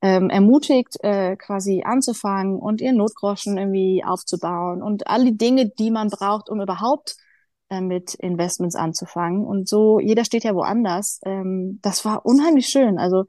ähm, 0.00 0.30
ermutigt, 0.30 1.02
äh, 1.02 1.36
quasi 1.36 1.82
anzufangen 1.84 2.58
und 2.58 2.80
ihren 2.80 2.96
Notgroschen 2.96 3.58
irgendwie 3.58 4.04
aufzubauen 4.04 4.82
und 4.82 5.08
all 5.08 5.24
die 5.24 5.36
Dinge, 5.36 5.68
die 5.68 5.90
man 5.90 6.08
braucht, 6.08 6.48
um 6.48 6.60
überhaupt 6.60 7.16
äh, 7.70 7.80
mit 7.80 8.14
Investments 8.14 8.76
anzufangen. 8.76 9.44
Und 9.44 9.68
so, 9.68 10.00
jeder 10.00 10.24
steht 10.24 10.44
ja 10.44 10.54
woanders. 10.54 11.20
Ähm, 11.24 11.78
das 11.82 12.04
war 12.04 12.24
unheimlich 12.24 12.68
schön. 12.68 12.98
Also 12.98 13.24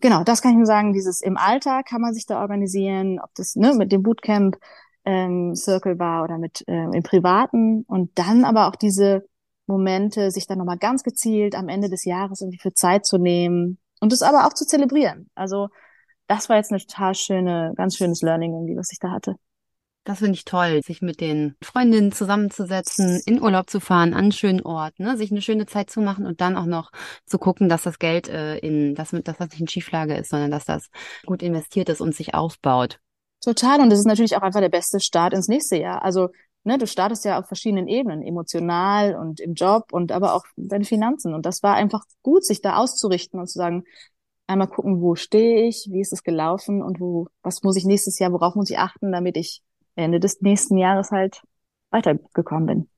genau, 0.00 0.24
das 0.24 0.42
kann 0.42 0.52
ich 0.52 0.56
nur 0.58 0.66
sagen, 0.66 0.92
dieses 0.92 1.20
im 1.20 1.36
Alltag 1.36 1.86
kann 1.86 2.00
man 2.00 2.14
sich 2.14 2.26
da 2.26 2.40
organisieren, 2.40 3.18
ob 3.20 3.34
das 3.34 3.56
ne, 3.56 3.74
mit 3.74 3.92
dem 3.92 4.02
Bootcamp 4.02 4.56
ähm, 5.04 5.54
Circle 5.54 5.98
war 5.98 6.24
oder 6.24 6.38
mit 6.38 6.62
äh, 6.68 6.84
im 6.84 7.02
Privaten 7.02 7.82
und 7.88 8.18
dann 8.18 8.44
aber 8.44 8.68
auch 8.68 8.76
diese 8.76 9.24
Momente, 9.66 10.30
sich 10.30 10.46
dann 10.46 10.58
nochmal 10.58 10.78
ganz 10.78 11.02
gezielt 11.02 11.54
am 11.54 11.68
Ende 11.68 11.88
des 11.88 12.04
Jahres 12.04 12.40
irgendwie 12.40 12.58
für 12.58 12.74
Zeit 12.74 13.06
zu 13.06 13.18
nehmen 13.18 13.78
und 14.00 14.12
es 14.12 14.22
aber 14.22 14.46
auch 14.46 14.52
zu 14.52 14.66
zelebrieren. 14.66 15.30
Also 15.34 15.68
das 16.26 16.48
war 16.48 16.56
jetzt 16.56 16.70
eine 16.70 16.80
total 16.80 17.14
schöne, 17.14 17.72
ganz 17.76 17.96
schönes 17.96 18.22
Learning 18.22 18.52
irgendwie, 18.52 18.76
was 18.76 18.92
ich 18.92 18.98
da 18.98 19.10
hatte. 19.10 19.36
Das 20.10 20.18
finde 20.18 20.34
ich 20.34 20.44
toll, 20.44 20.82
sich 20.82 21.02
mit 21.02 21.20
den 21.20 21.54
Freundinnen 21.62 22.10
zusammenzusetzen, 22.10 23.22
in 23.26 23.40
Urlaub 23.40 23.70
zu 23.70 23.78
fahren, 23.78 24.12
an 24.12 24.22
einen 24.22 24.32
schönen 24.32 24.60
Ort, 24.60 24.98
ne, 24.98 25.16
sich 25.16 25.30
eine 25.30 25.40
schöne 25.40 25.66
Zeit 25.66 25.88
zu 25.88 26.00
machen 26.00 26.26
und 26.26 26.40
dann 26.40 26.56
auch 26.56 26.66
noch 26.66 26.90
zu 27.26 27.38
gucken, 27.38 27.68
dass 27.68 27.84
das 27.84 28.00
Geld 28.00 28.28
äh, 28.28 28.56
in, 28.58 28.96
dass, 28.96 29.10
dass 29.10 29.36
das 29.36 29.50
nicht 29.50 29.60
in 29.60 29.68
Schieflage 29.68 30.16
ist, 30.16 30.30
sondern 30.30 30.50
dass 30.50 30.64
das 30.64 30.90
gut 31.26 31.44
investiert 31.44 31.88
ist 31.90 32.00
und 32.00 32.12
sich 32.12 32.34
aufbaut. 32.34 32.98
Total. 33.40 33.80
Und 33.80 33.90
das 33.90 34.00
ist 34.00 34.04
natürlich 34.04 34.36
auch 34.36 34.42
einfach 34.42 34.58
der 34.58 34.68
beste 34.68 34.98
Start 34.98 35.32
ins 35.32 35.46
nächste 35.46 35.76
Jahr. 35.76 36.02
Also, 36.02 36.30
ne, 36.64 36.76
du 36.76 36.88
startest 36.88 37.24
ja 37.24 37.38
auf 37.38 37.46
verschiedenen 37.46 37.86
Ebenen, 37.86 38.24
emotional 38.24 39.14
und 39.14 39.38
im 39.38 39.54
Job 39.54 39.92
und 39.92 40.10
aber 40.10 40.34
auch 40.34 40.44
deine 40.56 40.84
Finanzen. 40.84 41.34
Und 41.34 41.46
das 41.46 41.62
war 41.62 41.76
einfach 41.76 42.02
gut, 42.24 42.44
sich 42.44 42.60
da 42.60 42.78
auszurichten 42.78 43.38
und 43.38 43.46
zu 43.46 43.58
sagen, 43.58 43.84
einmal 44.48 44.66
gucken, 44.66 45.00
wo 45.00 45.14
stehe 45.14 45.68
ich, 45.68 45.86
wie 45.88 46.00
ist 46.00 46.12
es 46.12 46.24
gelaufen 46.24 46.82
und 46.82 46.98
wo, 46.98 47.28
was 47.44 47.62
muss 47.62 47.76
ich 47.76 47.84
nächstes 47.84 48.18
Jahr, 48.18 48.32
worauf 48.32 48.56
muss 48.56 48.70
ich 48.70 48.78
achten, 48.78 49.12
damit 49.12 49.36
ich 49.36 49.62
Ende 49.94 50.20
des 50.20 50.40
nächsten 50.40 50.76
Jahres 50.76 51.10
halt 51.10 51.42
weitergekommen 51.90 52.66
bin. 52.66 52.88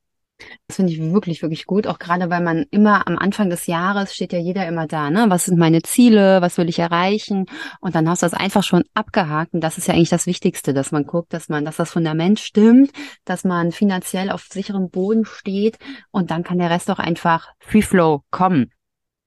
Das 0.67 0.77
finde 0.77 0.93
ich 0.93 1.01
wirklich, 1.01 1.43
wirklich 1.43 1.67
gut. 1.67 1.87
Auch 1.87 1.99
gerade, 1.99 2.31
weil 2.31 2.43
man 2.43 2.65
immer 2.71 3.07
am 3.07 3.19
Anfang 3.19 3.51
des 3.51 3.67
Jahres 3.67 4.15
steht 4.15 4.33
ja 4.33 4.39
jeder 4.39 4.67
immer 4.67 4.87
da, 4.87 5.11
ne? 5.11 5.27
Was 5.29 5.45
sind 5.45 5.59
meine 5.59 5.83
Ziele? 5.83 6.41
Was 6.41 6.59
will 6.59 6.69
ich 6.69 6.79
erreichen? 6.79 7.47
Und 7.81 7.95
dann 7.95 8.09
hast 8.09 8.23
du 8.23 8.27
das 8.27 8.35
einfach 8.35 8.63
schon 8.63 8.85
abgehakt. 8.95 9.55
Und 9.55 9.61
das 9.61 9.79
ist 9.79 9.89
ja 9.89 9.95
eigentlich 9.95 10.09
das 10.09 10.27
Wichtigste, 10.27 10.75
dass 10.75 10.93
man 10.93 11.05
guckt, 11.05 11.33
dass 11.33 11.49
man, 11.49 11.65
dass 11.65 11.77
das 11.77 11.93
Fundament 11.93 12.41
stimmt, 12.41 12.91
dass 13.25 13.45
man 13.45 13.73
finanziell 13.73 14.31
auf 14.31 14.47
sicherem 14.51 14.91
Boden 14.91 15.25
steht. 15.25 15.79
Und 16.11 16.31
dann 16.31 16.43
kann 16.43 16.59
der 16.59 16.71
Rest 16.71 16.91
auch 16.91 16.99
einfach 16.99 17.49
Free 17.61 17.83
Flow 17.83 18.23
kommen. 18.31 18.73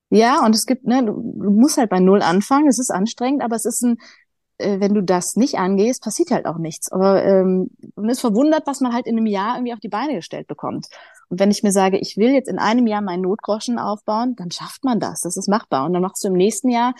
Ja, 0.10 0.46
und 0.46 0.56
es 0.56 0.66
gibt, 0.66 0.86
ne, 0.86 1.04
du, 1.04 1.14
du 1.14 1.50
musst 1.50 1.78
halt 1.78 1.90
bei 1.90 2.00
Null 2.00 2.22
anfangen. 2.22 2.68
Es 2.68 2.80
ist 2.80 2.92
anstrengend, 2.92 3.44
aber 3.44 3.56
es 3.56 3.66
ist 3.66 3.82
ein, 3.82 3.98
äh, 4.58 4.80
wenn 4.80 4.94
du 4.94 5.02
das 5.02 5.36
nicht 5.36 5.58
angehst, 5.58 6.04
passiert 6.04 6.32
halt 6.32 6.46
auch 6.46 6.58
nichts. 6.58 6.92
Aber 6.92 7.24
ähm, 7.24 7.70
man 7.96 8.10
ist 8.10 8.22
verwundert, 8.22 8.68
was 8.68 8.82
man 8.82 8.94
halt 8.94 9.08
in 9.08 9.18
einem 9.18 9.26
Jahr 9.26 9.56
irgendwie 9.56 9.74
auf 9.74 9.80
die 9.80 9.90
Beine 9.90 10.16
gestellt 10.16 10.48
bekommt. 10.48 10.88
Und 11.30 11.40
wenn 11.40 11.52
ich 11.52 11.64
mir 11.64 11.72
sage, 11.72 11.98
ich 11.98 12.18
will 12.18 12.32
jetzt 12.32 12.50
in 12.50 12.60
einem 12.60 12.88
Jahr 12.88 13.02
meinen 13.02 13.22
Notgroschen 13.22 13.80
aufbauen, 13.80 14.36
dann 14.36 14.52
schafft 14.52 14.84
man 14.84 15.00
das. 15.00 15.22
Das 15.22 15.38
ist 15.38 15.50
machbar. 15.50 15.86
Und 15.86 15.94
dann 15.94 16.02
machst 16.02 16.24
du 16.24 16.30
im 16.30 16.36
nächsten 16.36 16.70
Jahr, 16.70 16.94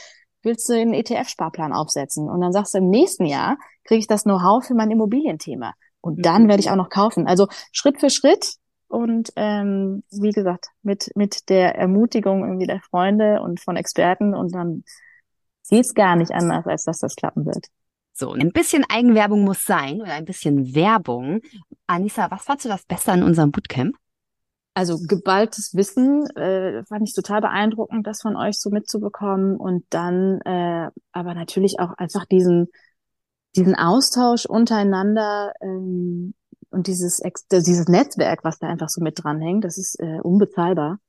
willst 0.44 0.68
du 0.70 0.74
einen 0.74 0.94
ETF-Sparplan 0.94 1.74
aufsetzen. 1.74 2.30
Und 2.30 2.42
dann 2.42 2.52
sagst 2.52 2.74
du, 2.74 2.80
im 2.80 2.90
nächsten 2.90 3.26
Jahr 3.26 3.58
kriege 3.84 4.00
ich 4.00 4.08
das 4.08 4.24
Know-how 4.24 4.66
für 4.66 4.76
mein 4.76 4.92
Immobilienthema. 4.92 5.74
Und 6.02 6.26
dann 6.26 6.44
mhm. 6.44 6.50
werde 6.50 6.62
ich 6.62 6.70
auch 6.70 6.76
noch 6.76 6.90
kaufen. 6.90 7.28
Also 7.28 7.48
Schritt 7.72 8.00
für 8.00 8.10
Schritt 8.10 8.56
und 8.88 9.32
ähm, 9.36 10.04
wie 10.12 10.32
gesagt, 10.32 10.68
mit, 10.84 11.12
mit 11.16 11.50
der 11.50 11.76
Ermutigung 11.76 12.44
irgendwie 12.44 12.68
der 12.68 12.82
Freunde 12.82 13.42
und 13.42 13.60
von 13.60 13.76
Experten 13.76 14.36
und 14.36 14.54
dann 14.54 14.84
geht's 15.70 15.94
gar 15.94 16.16
nicht 16.16 16.32
anders, 16.32 16.66
als 16.66 16.86
dass 16.86 17.00
das 17.00 17.16
klappen 17.16 17.46
wird. 17.46 17.68
So, 18.14 18.32
ein 18.32 18.52
bisschen 18.52 18.86
Eigenwerbung 18.88 19.44
muss 19.44 19.66
sein 19.66 20.02
oder 20.02 20.14
ein 20.14 20.26
bisschen 20.26 20.74
Werbung. 20.74 21.42
Anissa, 21.86 22.32
was 22.32 22.44
fandst 22.44 22.66
du 22.66 22.70
das 22.70 22.86
Beste 22.86 23.12
an 23.12 23.24
unserem 23.24 23.52
Bootcamp? 23.52 23.96
Also 24.74 25.00
geballtes 25.00 25.74
Wissen 25.74 26.26
äh, 26.36 26.84
fand 26.86 27.08
ich 27.08 27.14
total 27.14 27.42
beeindruckend, 27.42 28.06
das 28.08 28.22
von 28.22 28.36
euch 28.36 28.60
so 28.60 28.70
mitzubekommen 28.70 29.58
und 29.58 29.86
dann 29.90 30.42
äh, 30.42 30.90
aber 31.14 31.34
natürlich 31.34 31.80
auch 31.80 31.94
einfach 31.98 32.26
diesen 32.26 32.68
diesen 33.56 33.76
Austausch 33.76 34.46
untereinander 34.46 35.54
ähm, 35.62 36.34
und 36.72 36.88
dieses 36.88 37.22
dieses 37.52 37.88
Netzwerk, 37.88 38.44
was 38.44 38.60
da 38.60 38.68
einfach 38.68 38.90
so 38.90 39.02
mit 39.02 39.24
dranhängt, 39.24 39.64
das 39.64 39.78
ist 39.78 39.98
äh, 40.00 40.20
unbezahlbar. 40.22 41.00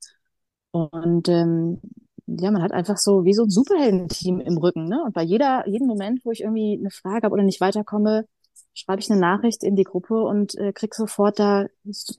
Und 0.71 1.27
ähm, 1.27 1.81
ja, 2.27 2.51
man 2.51 2.61
hat 2.61 2.73
einfach 2.73 2.97
so 2.97 3.23
wie 3.25 3.33
so 3.33 3.43
ein 3.43 3.49
Superheldenteam 3.49 4.41
im 4.41 4.57
Rücken, 4.57 4.85
ne? 4.85 5.01
Und 5.03 5.13
bei 5.13 5.23
jeder, 5.23 5.67
jeden 5.67 5.87
Moment, 5.87 6.25
wo 6.25 6.31
ich 6.31 6.41
irgendwie 6.41 6.77
eine 6.79 6.91
Frage 6.91 7.23
habe 7.23 7.33
oder 7.33 7.43
nicht 7.43 7.61
weiterkomme, 7.61 8.25
schreibe 8.73 9.01
ich 9.01 9.09
eine 9.09 9.19
Nachricht 9.19 9.63
in 9.63 9.75
die 9.75 9.83
Gruppe 9.83 10.21
und 10.21 10.55
äh, 10.55 10.73
krieg 10.73 10.93
sofort 10.93 11.39
da 11.39 11.65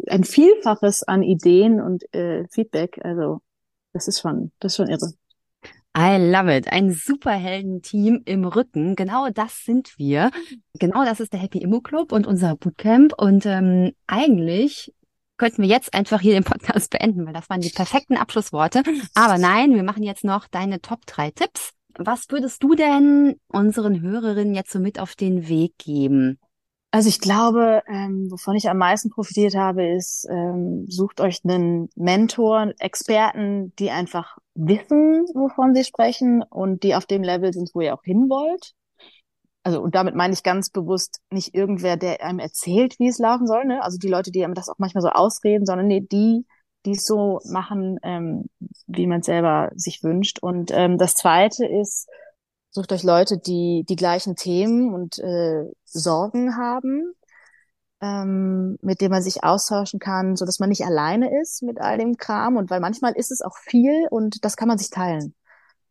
ein 0.09 0.25
Vielfaches 0.25 1.03
an 1.03 1.23
Ideen 1.23 1.81
und 1.81 2.12
äh, 2.14 2.47
Feedback. 2.51 3.01
Also 3.05 3.40
das 3.92 4.09
ist 4.09 4.21
schon, 4.21 4.51
das 4.61 4.73
ist 4.73 4.77
schon 4.77 4.88
irre. 4.88 5.12
I 5.97 6.16
love 6.16 6.55
it. 6.55 6.71
Ein 6.71 6.92
Superhelden-Team 6.92 8.23
im 8.25 8.44
Rücken. 8.44 8.94
Genau 8.94 9.29
das 9.31 9.64
sind 9.64 9.99
wir. 9.99 10.31
Genau 10.79 11.05
das 11.05 11.21
ist 11.21 11.33
der 11.33 11.40
Happy 11.40 11.59
Immo 11.59 11.81
Club 11.81 12.12
und 12.12 12.27
unser 12.27 12.57
Bootcamp. 12.57 13.14
Und 13.18 13.47
ähm, 13.47 13.92
eigentlich 14.07 14.92
könnten 15.38 15.62
wir 15.62 15.68
jetzt 15.68 15.94
einfach 15.94 16.20
hier 16.20 16.35
den 16.35 16.44
Podcast 16.44 16.90
beenden, 16.98 17.27
weil 17.27 17.33
das 17.33 17.48
waren 17.48 17.61
die 17.61 17.70
perfekten 17.70 18.16
Abschlussworte. 18.16 18.83
Aber 19.14 19.38
nein, 19.38 19.74
wir 19.74 19.83
machen 19.83 20.03
jetzt 20.03 20.24
noch 20.24 20.46
deine 20.48 20.81
Top 20.81 21.07
drei 21.07 21.31
Tipps. 21.31 21.72
Was 21.96 22.27
würdest 22.29 22.62
du 22.62 22.74
denn 22.74 23.40
unseren 23.48 24.01
Hörerinnen 24.01 24.55
jetzt 24.55 24.70
so 24.70 24.79
mit 24.79 25.01
auf 25.01 25.16
den 25.16 25.48
Weg 25.48 25.79
geben? 25.79 26.38
Also 26.90 27.09
ich 27.09 27.20
glaube, 27.20 27.83
ähm, 27.87 28.29
wovon 28.31 28.57
ich 28.57 28.70
am 28.70 28.79
meisten 28.79 29.11
profitiert 29.11 29.55
habe, 29.55 29.87
ist, 29.94 30.27
ähm, 30.31 30.87
sucht 30.88 31.20
euch 31.20 31.40
einen 31.44 31.90
Mentor, 31.96 32.72
Experten, 32.79 33.74
die 33.79 33.90
einfach 33.90 34.38
wissen, 34.55 35.27
wovon 35.35 35.74
sie 35.74 35.85
sprechen 35.85 36.42
und 36.42 36.83
die 36.83 36.94
auf 36.94 37.05
dem 37.05 37.22
Level 37.22 37.53
sind, 37.53 37.70
wo 37.74 37.83
ihr 37.83 37.94
auch 37.94 38.05
hin 38.05 38.29
wollt 38.31 38.74
also 39.68 39.83
und 39.83 39.94
damit 39.94 40.14
meine 40.14 40.33
ich 40.33 40.42
ganz 40.42 40.70
bewusst 40.70 41.20
nicht 41.31 41.54
irgendwer, 41.54 41.98
der 41.98 42.24
einem 42.24 42.38
erzählt, 42.38 42.98
wie 42.98 43.09
es 43.09 43.18
laufen 43.18 43.46
soll, 43.46 43.66
ne? 43.66 43.83
Also 43.83 43.98
die 43.98 44.09
Leute, 44.09 44.31
die 44.31 44.42
einem 44.42 44.54
das 44.54 44.70
auch 44.70 44.78
manchmal 44.78 45.02
so 45.02 45.11
ausreden, 45.11 45.66
sondern 45.66 45.88
nee, 45.88 46.00
die, 46.00 46.46
die 46.87 46.92
es 46.92 47.04
so 47.04 47.40
machen, 47.44 47.98
ähm, 48.02 48.46
wie 48.87 49.07
man 49.07 49.20
es 49.20 49.26
selber 49.26 49.70
sich 49.74 50.02
wünscht. 50.02 50.38
Und 50.40 50.70
ähm, 50.72 50.96
das 50.96 51.14
Zweite 51.14 51.66
ist, 51.66 52.09
sucht 52.70 52.92
euch 52.92 53.02
Leute, 53.02 53.37
die 53.37 53.85
die 53.87 53.96
gleichen 53.96 54.37
Themen 54.37 54.94
und 54.94 55.18
äh, 55.18 55.64
Sorgen 55.85 56.57
haben, 56.57 57.12
ähm, 58.00 58.78
mit 58.81 59.02
denen 59.02 59.11
man 59.11 59.22
sich 59.22 59.44
austauschen 59.44 60.00
kann, 60.00 60.35
so 60.37 60.46
dass 60.46 60.61
man 60.61 60.70
nicht 60.70 60.87
alleine 60.87 61.42
ist 61.42 61.62
mit 61.62 61.78
all 61.78 61.98
dem 61.98 62.16
Kram. 62.16 62.57
Und 62.57 62.70
weil 62.70 62.81
manchmal 62.81 63.12
ist 63.12 63.31
es 63.31 63.42
auch 63.42 63.59
viel 63.59 64.07
und 64.11 64.46
das 64.46 64.57
kann 64.57 64.68
man 64.68 64.78
sich 64.78 64.88
teilen. 64.88 65.35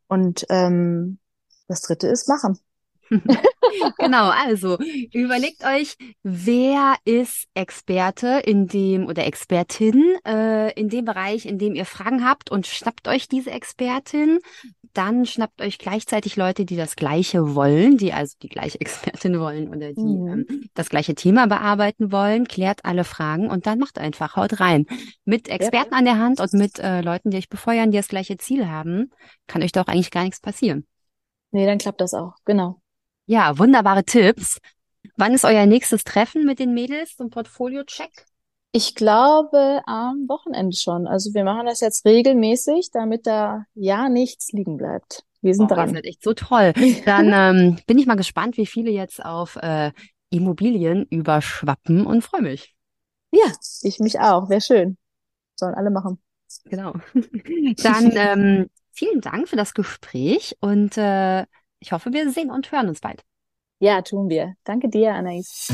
Und 0.08 0.48
ähm, 0.50 1.20
das 1.68 1.82
Dritte 1.82 2.08
ist 2.08 2.28
machen. 2.28 2.58
genau, 3.98 4.30
also 4.30 4.78
überlegt 5.14 5.64
euch, 5.64 5.96
wer 6.24 6.96
ist 7.06 7.48
Experte 7.54 8.42
in 8.46 8.68
dem 8.68 9.08
oder 9.08 9.26
Expertin 9.26 10.16
äh, 10.26 10.74
in 10.74 10.90
dem 10.90 11.06
Bereich, 11.06 11.46
in 11.46 11.58
dem 11.58 11.76
ihr 11.76 11.86
Fragen 11.86 12.26
habt 12.26 12.52
und 12.52 12.68
schnappt 12.68 13.08
euch 13.08 13.28
diese 13.28 13.52
Expertin. 13.52 14.40
Dann 14.94 15.26
schnappt 15.26 15.62
euch 15.62 15.78
gleichzeitig 15.78 16.38
Leute, 16.38 16.66
die 16.66 16.76
das 16.76 16.96
Gleiche 16.96 17.54
wollen, 17.56 17.98
die 17.98 18.14
also 18.14 18.36
die 18.42 18.50
gleiche 18.50 18.80
Expertin 18.82 19.40
wollen 19.40 19.70
oder 19.70 19.94
die 19.94 20.02
mhm. 20.02 20.46
ähm, 20.50 20.70
das 20.74 20.90
gleiche 20.90 21.16
Thema 21.16 21.48
bearbeiten 21.48 22.12
wollen, 22.12 22.48
klärt 22.48 22.84
alle 22.84 23.04
Fragen 23.04 23.50
und 23.50 23.68
dann 23.68 23.80
macht 23.80 24.00
einfach, 24.00 24.36
haut 24.36 24.60
rein. 24.60 24.86
Mit 25.24 25.50
Experten 25.50 25.94
ja. 25.94 26.00
an 26.00 26.06
der 26.06 26.18
Hand 26.18 26.40
und 26.40 26.54
mit 26.54 26.80
äh, 26.80 27.02
Leuten, 27.02 27.30
die 27.30 27.38
euch 27.38 27.50
befeuern, 27.50 27.92
die 27.92 27.98
das 27.98 28.08
gleiche 28.08 28.38
Ziel 28.38 28.68
haben, 28.68 29.12
kann 29.46 29.62
euch 29.62 29.72
doch 29.72 29.88
eigentlich 29.88 30.12
gar 30.12 30.24
nichts 30.24 30.42
passieren. 30.42 30.86
Nee, 31.52 31.66
dann 31.66 31.78
klappt 31.78 32.02
das 32.02 32.14
auch, 32.14 32.34
genau. 32.46 32.82
Ja, 33.28 33.60
wunderbare 33.60 34.06
Tipps. 34.06 34.60
Wann 35.18 35.34
ist 35.34 35.44
euer 35.44 35.66
nächstes 35.66 36.06
Treffen 36.06 36.46
mit 36.46 36.60
den 36.60 36.74
Mädels 36.74 37.18
zum 37.18 37.30
Portfolio-Check? 37.30 38.26
Ich 38.72 38.96
glaube 38.96 39.82
am 39.86 40.28
Wochenende 40.30 40.76
schon. 40.78 41.08
Also 41.08 41.34
wir 41.34 41.44
machen 41.44 41.66
das 41.66 41.82
jetzt 41.82 42.06
regelmäßig, 42.06 42.90
damit 42.94 43.28
da 43.28 43.66
ja 43.74 44.08
nichts 44.08 44.54
liegen 44.54 44.78
bleibt. 44.78 45.24
Wir 45.42 45.54
sind 45.54 45.70
oh, 45.70 45.76
dran. 45.76 45.88
Das 45.88 45.96
wird 45.96 46.06
echt 46.06 46.24
so 46.24 46.34
toll. 46.34 46.72
Dann 47.06 47.32
ähm, 47.34 47.80
bin 47.86 47.98
ich 48.00 48.06
mal 48.06 48.16
gespannt, 48.16 48.56
wie 48.56 48.66
viele 48.66 48.92
jetzt 48.92 49.24
auf 49.24 49.58
äh, 49.58 49.92
Immobilien 50.30 51.06
überschwappen 51.10 52.06
und 52.06 52.24
freue 52.24 52.44
mich. 52.44 52.76
Ja, 53.32 53.52
ich 53.82 54.00
mich 54.00 54.20
auch. 54.22 54.50
Wäre 54.50 54.62
schön. 54.62 54.98
Sollen 55.58 55.76
alle 55.76 55.90
machen. 55.90 56.22
Genau. 56.64 56.94
Dann 57.84 58.12
ähm, 58.16 58.70
vielen 58.94 59.20
Dank 59.20 59.50
für 59.50 59.58
das 59.58 59.74
Gespräch 59.74 60.56
und 60.62 60.98
äh, 60.98 61.46
ich 61.80 61.92
hoffe, 61.92 62.14
wir 62.14 62.30
sehen 62.32 62.52
und 62.52 62.72
hören 62.72 62.90
uns 62.90 63.00
bald. 63.00 63.24
Ja, 63.80 64.02
tun 64.02 64.30
wir. 64.30 64.56
Danke 64.64 64.90
dir, 64.90 65.14
Anais. 65.14 65.68